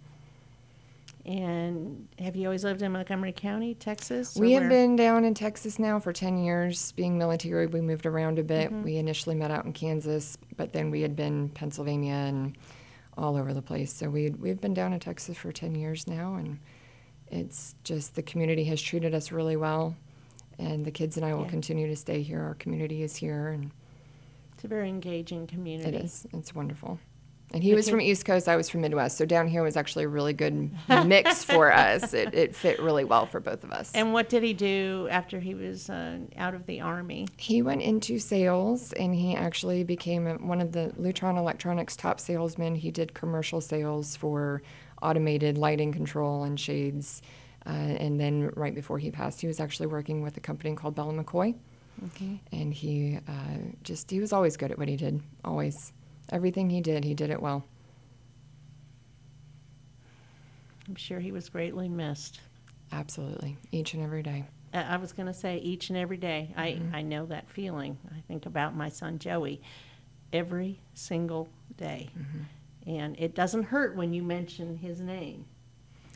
And 1.26 2.07
have 2.17 2.36
you 2.36 2.45
always 2.47 2.63
lived 2.63 2.82
in 2.82 2.91
Montgomery 2.93 3.32
County, 3.32 3.76
Texas? 3.76 4.36
We 4.36 4.53
have 4.53 4.63
where? 4.63 4.69
been 4.69 4.95
down 4.95 5.24
in 5.24 5.34
Texas 5.36 5.78
now 5.78 5.99
for 5.99 6.11
10 6.11 6.43
years. 6.43 6.91
Being 6.93 7.17
military, 7.17 7.67
we 7.67 7.80
moved 7.82 8.05
around 8.07 8.39
a 8.39 8.43
bit. 8.43 8.72
Mm-hmm. 8.72 8.84
We 8.84 8.97
initially 8.97 9.36
met 9.36 9.51
out 9.51 9.65
in 9.65 9.74
Kansas, 9.74 10.38
but 10.57 10.74
then 10.74 10.89
we 10.89 11.01
had 11.01 11.15
been 11.15 11.49
Pennsylvania 11.49 12.13
and 12.13 12.57
all 13.17 13.38
over 13.38 13.53
the 13.53 13.61
place. 13.61 13.93
So 13.93 14.09
we 14.09 14.30
we've 14.32 14.59
been 14.59 14.74
down 14.74 14.93
in 14.93 14.99
Texas 14.99 15.38
for 15.38 15.51
10 15.51 15.76
years 15.76 16.07
now, 16.07 16.36
and 16.36 16.59
it's 17.30 17.76
just 17.84 18.15
the 18.15 18.24
community 18.24 18.63
has 18.65 18.82
treated 18.82 19.13
us 19.13 19.32
really 19.32 19.55
well. 19.57 19.95
And 20.57 20.86
the 20.86 20.91
kids 20.91 21.17
and 21.17 21.26
I 21.26 21.34
will 21.34 21.43
Yeah. 21.43 21.49
continue 21.49 21.88
to 21.88 21.95
stay 21.95 22.22
here. 22.24 22.41
Our 22.41 22.55
community 22.55 23.03
is 23.03 23.15
here, 23.15 23.49
and 23.49 23.72
It's 24.53 24.63
a 24.63 24.67
very 24.67 24.89
engaging 24.89 25.45
community. 25.47 25.89
it 25.97 26.03
is. 26.03 26.26
It's 26.34 26.55
wonderful. 26.55 26.99
And 27.54 27.64
he 27.64 27.74
was 27.74 27.89
from 27.89 27.99
East 27.99 28.26
Coast, 28.26 28.47
I 28.47 28.56
was 28.56 28.70
from 28.70 28.82
Midwest. 28.82 29.18
So 29.18 29.26
down 29.26 29.47
here 29.47 29.64
was 29.64 29.76
actually 29.76 30.06
a 30.06 30.08
really 30.08 30.34
good 30.34 30.72
mix 31.06 31.43
for 31.43 31.72
us. 31.72 32.14
It, 32.14 32.34
it 32.34 32.56
fit 32.56 32.80
really 32.82 33.04
well 33.04 33.26
for 33.26 33.39
both 33.39 33.64
of 33.64 33.72
us. 33.72 33.91
And 33.93 34.14
what 34.14 34.30
did 34.30 34.43
he 34.43 34.54
do 34.54 35.08
after 35.12 35.39
he 35.39 35.54
was 35.54 35.89
uh, 35.89 36.20
out 36.38 36.54
of 36.54 36.66
the 36.66 36.82
Army? 36.82 37.28
He 37.38 37.62
went 37.62 37.82
into 37.82 38.20
sales 38.20 38.93
and 38.93 39.14
he 39.14 39.36
actually 39.36 39.84
became 39.84 40.28
a, 40.28 40.36
one 40.36 40.62
of 40.62 40.72
the 40.72 40.93
Lutron 40.97 41.38
Electronics 41.38 41.95
top 41.95 42.20
salesmen. 42.20 42.76
He 42.76 42.91
did 42.91 43.14
commercial 43.14 43.60
sales 43.60 44.16
for 44.16 44.62
automated 45.02 45.58
lighting 45.58 45.91
control 45.91 46.43
and 46.43 46.60
shades. 46.60 47.22
Uh, 47.66 47.70
and 47.70 48.20
then 48.20 48.49
right 48.56 48.74
before 48.74 48.97
he 48.97 49.12
passed, 49.12 49.41
he 49.41 49.47
was 49.47 49.60
actually 49.60 49.88
working 49.88 50.22
with 50.22 50.38
a 50.38 50.39
company 50.39 50.76
called 50.76 50.95
Bell 50.95 51.10
and 51.10 51.26
McCoy. 51.26 51.56
Okay. 52.06 52.41
And 52.52 52.74
he 52.74 53.20
uh, 53.28 53.58
just, 53.84 54.10
he 54.10 54.20
was 54.20 54.34
always 54.34 54.58
good 54.58 54.72
at 54.72 54.80
what 54.80 54.88
he 54.88 54.95
did, 54.95 55.22
always. 55.45 55.93
Everything 56.32 56.69
he 56.69 56.82
did, 56.82 57.03
he 57.03 57.13
did 57.13 57.29
it 57.29 57.41
well. 57.41 57.63
I'm 60.88 60.95
sure 60.95 61.19
he 61.19 61.32
was 61.32 61.49
greatly 61.49 61.89
missed. 61.89 62.39
Absolutely. 62.91 63.57
Each 63.71 63.93
and 63.93 64.03
every 64.03 64.23
day. 64.23 64.45
I 64.73 64.97
was 64.97 65.11
going 65.11 65.27
to 65.27 65.34
say 65.34 65.57
each 65.57 65.89
and 65.89 65.97
every 65.97 66.17
day. 66.17 66.53
I, 66.55 66.69
mm-hmm. 66.71 66.95
I 66.95 67.01
know 67.01 67.25
that 67.25 67.49
feeling. 67.49 67.97
I 68.15 68.21
think 68.27 68.45
about 68.45 68.75
my 68.75 68.89
son 68.89 69.19
Joey 69.19 69.61
every 70.32 70.79
single 70.93 71.49
day. 71.75 72.09
Mm-hmm. 72.17 72.89
And 72.89 73.19
it 73.19 73.36
doesn't 73.36 73.63
hurt 73.63 73.95
when 73.95 74.13
you 74.13 74.23
mention 74.23 74.77
his 74.77 75.01
name. 75.01 75.45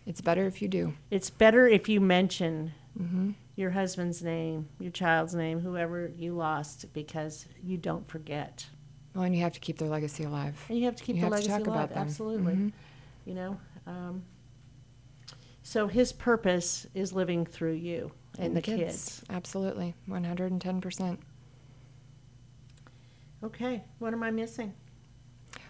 It's 0.05 0.21
better 0.21 0.45
if 0.45 0.61
you 0.61 0.67
do. 0.67 0.93
It's 1.11 1.29
better 1.29 1.67
if 1.67 1.89
you 1.89 1.99
mention 1.99 2.73
mm-hmm. 2.99 3.31
your 3.55 3.71
husband's 3.71 4.23
name, 4.23 4.69
your 4.79 4.91
child's 4.91 5.35
name, 5.35 5.59
whoever 5.59 6.11
you 6.15 6.33
lost, 6.33 6.93
because 6.93 7.45
you 7.63 7.77
don't 7.77 8.07
forget. 8.07 8.67
Well, 9.15 9.23
and 9.23 9.33
you 9.33 9.41
have 9.43 9.53
to 9.53 9.59
keep 9.61 9.77
their 9.77 9.87
legacy 9.87 10.25
alive. 10.25 10.61
And 10.69 10.77
you 10.77 10.85
have 10.85 10.95
to 10.97 11.03
keep 11.03 11.15
You 11.15 11.21
the 11.21 11.27
have 11.27 11.31
to 11.31 11.35
legacy 11.49 11.49
talk 11.57 11.67
alive. 11.67 11.85
about 11.85 11.89
them. 11.95 12.03
Absolutely. 12.07 12.73
You 13.25 13.33
know. 13.33 13.57
Um, 13.87 14.23
so 15.63 15.87
his 15.87 16.11
purpose 16.13 16.85
is 16.93 17.13
living 17.13 17.45
through 17.45 17.73
you 17.73 18.11
and, 18.37 18.55
the 18.55 18.61
kids. 18.61 19.23
Absolutely. 19.29 19.95
110%. 20.09 21.17
Okay. 23.43 23.83
What 23.99 24.13
am 24.13 24.23
I 24.23 24.31
missing? 24.31 24.73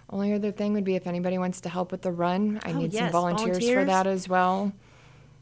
Only 0.10 0.34
other 0.34 0.52
thing 0.52 0.74
would 0.74 0.84
be 0.84 0.96
if 0.96 1.08
anybody 1.08 1.38
wants 1.38 1.62
to 1.62 1.70
help 1.70 1.92
with 1.92 2.02
the 2.02 2.12
run. 2.12 2.60
I 2.64 2.72
Oh, 2.72 2.78
need 2.80 2.94
yes, 2.94 3.04
some 3.04 3.12
volunteers, 3.12 3.58
for 3.58 3.64
volunteers. 3.64 3.88
that 3.88 4.08
as 4.08 4.30
well. 4.30 4.72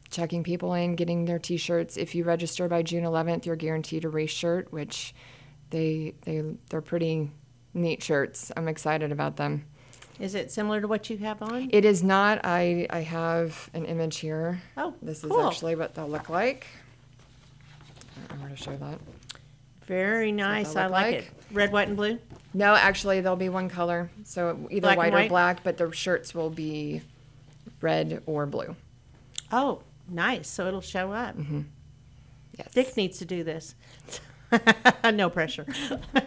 Checking 0.10 0.44
people 0.44 0.74
in, 0.74 0.96
getting 0.96 1.26
their 1.26 1.40
T-shirts. 1.40 1.98
If 1.98 2.16
you 2.16 2.24
register 2.24 2.68
by 2.68 2.82
June 2.84 3.04
11th, 3.04 3.46
you're 3.46 3.56
guaranteed 3.56 4.06
a 4.06 4.10
race 4.10 4.30
shirt, 4.30 4.72
which 4.72 5.14
they 5.72 6.14
they 6.22 6.44
they're 6.70 6.82
pretty 6.82 7.32
neat 7.74 8.04
shirts. 8.04 8.52
I'm 8.56 8.68
excited 8.68 9.12
about 9.12 9.38
them. 9.38 9.66
Is 10.20 10.36
it 10.36 10.52
similar 10.52 10.80
to 10.82 10.88
what 10.88 11.10
you 11.10 11.18
have 11.18 11.42
on? 11.42 11.70
It 11.72 11.86
is 11.86 12.04
not. 12.04 12.42
I 12.44 12.86
I 12.90 13.00
have 13.00 13.70
an 13.74 13.86
image 13.86 14.18
here. 14.18 14.62
Oh, 14.78 14.94
This 15.02 15.22
cool. 15.22 15.40
is 15.40 15.46
actually 15.48 15.76
what 15.76 15.96
they'll 15.96 16.08
look 16.10 16.30
like. 16.30 16.68
I'm 18.30 18.38
going 18.40 18.52
to 18.52 18.56
show 18.56 18.76
that. 18.78 19.00
Very 19.86 20.32
nice. 20.32 20.76
I 20.76 20.84
like, 20.88 20.92
like. 20.92 21.16
it. 21.16 21.30
Red, 21.52 21.72
white, 21.74 21.88
and 21.88 21.98
blue. 21.98 22.20
No, 22.54 22.74
actually, 22.76 23.22
there'll 23.22 23.36
be 23.36 23.50
one 23.50 23.70
color. 23.70 24.10
So 24.24 24.68
either 24.72 24.82
Black 24.82 24.98
white, 24.98 25.14
white? 25.14 25.26
or 25.26 25.30
black, 25.30 25.64
but 25.64 25.78
the 25.78 25.92
shirts 25.92 26.34
will 26.34 26.50
be 26.52 27.02
red 27.82 28.22
or 28.28 28.46
blue. 28.46 28.76
Oh, 29.52 29.82
nice. 30.08 30.48
So 30.48 30.68
it'll 30.68 30.80
show 30.82 31.12
up. 31.12 31.36
Mm-hmm. 31.38 31.62
Yes. 32.58 32.72
Dick 32.74 32.96
needs 32.98 33.18
to 33.18 33.26
do 33.26 33.44
this. 33.44 33.76
no 35.14 35.30
pressure. 35.30 35.66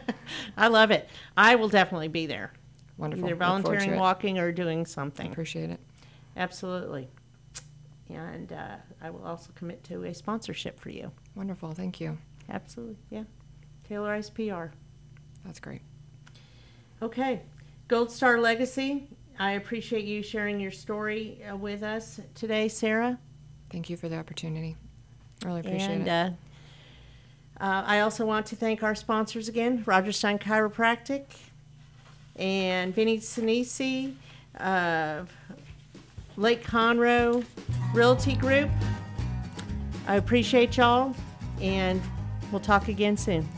I 0.56 0.68
love 0.68 0.90
it. 0.90 1.08
I 1.36 1.54
will 1.54 1.68
definitely 1.68 2.08
be 2.08 2.26
there. 2.26 2.52
Wonderful. 2.98 3.24
Either 3.26 3.34
Look 3.34 3.44
forward 3.44 3.58
to 3.58 3.62
volunteering, 3.62 3.98
it. 3.98 4.00
walking, 4.00 4.38
or 4.38 4.52
doing 4.52 4.86
something. 4.86 5.30
Appreciate 5.30 5.70
it. 5.70 5.80
Absolutely. 6.36 7.08
And 8.08 8.52
uh, 8.52 8.76
I 9.02 9.10
will 9.10 9.24
also 9.24 9.50
commit 9.54 9.82
to 9.84 10.04
a 10.04 10.14
sponsorship 10.14 10.78
for 10.78 10.90
you. 10.90 11.10
Wonderful. 11.34 11.72
Thank 11.72 12.00
you. 12.00 12.16
Absolutely. 12.48 12.96
Yeah. 13.10 13.24
Taylorized 13.88 14.34
PR. 14.34 14.72
That's 15.44 15.60
great. 15.60 15.82
Okay. 17.02 17.42
Gold 17.88 18.10
Star 18.10 18.38
Legacy. 18.40 19.08
I 19.38 19.52
appreciate 19.52 20.04
you 20.04 20.22
sharing 20.22 20.60
your 20.60 20.70
story 20.70 21.42
uh, 21.44 21.56
with 21.56 21.82
us 21.82 22.20
today, 22.34 22.68
Sarah. 22.68 23.18
Thank 23.70 23.90
you 23.90 23.96
for 23.96 24.08
the 24.08 24.16
opportunity. 24.16 24.76
Really 25.44 25.60
appreciate 25.60 25.90
and 25.90 26.08
it. 26.08 26.10
Uh, 26.10 26.30
uh, 27.60 27.82
I 27.86 28.00
also 28.00 28.26
want 28.26 28.46
to 28.46 28.56
thank 28.56 28.82
our 28.82 28.94
sponsors 28.94 29.48
again 29.48 29.82
Roger 29.86 30.12
Stein 30.12 30.38
Chiropractic 30.38 31.24
and 32.36 32.94
Vinnie 32.94 33.18
Sinisi 33.18 34.14
of 34.60 35.32
Lake 36.36 36.62
Conroe 36.62 37.44
Realty 37.94 38.34
Group. 38.36 38.70
I 40.06 40.16
appreciate 40.16 40.76
y'all, 40.76 41.14
and 41.60 42.00
we'll 42.52 42.60
talk 42.60 42.88
again 42.88 43.16
soon. 43.16 43.48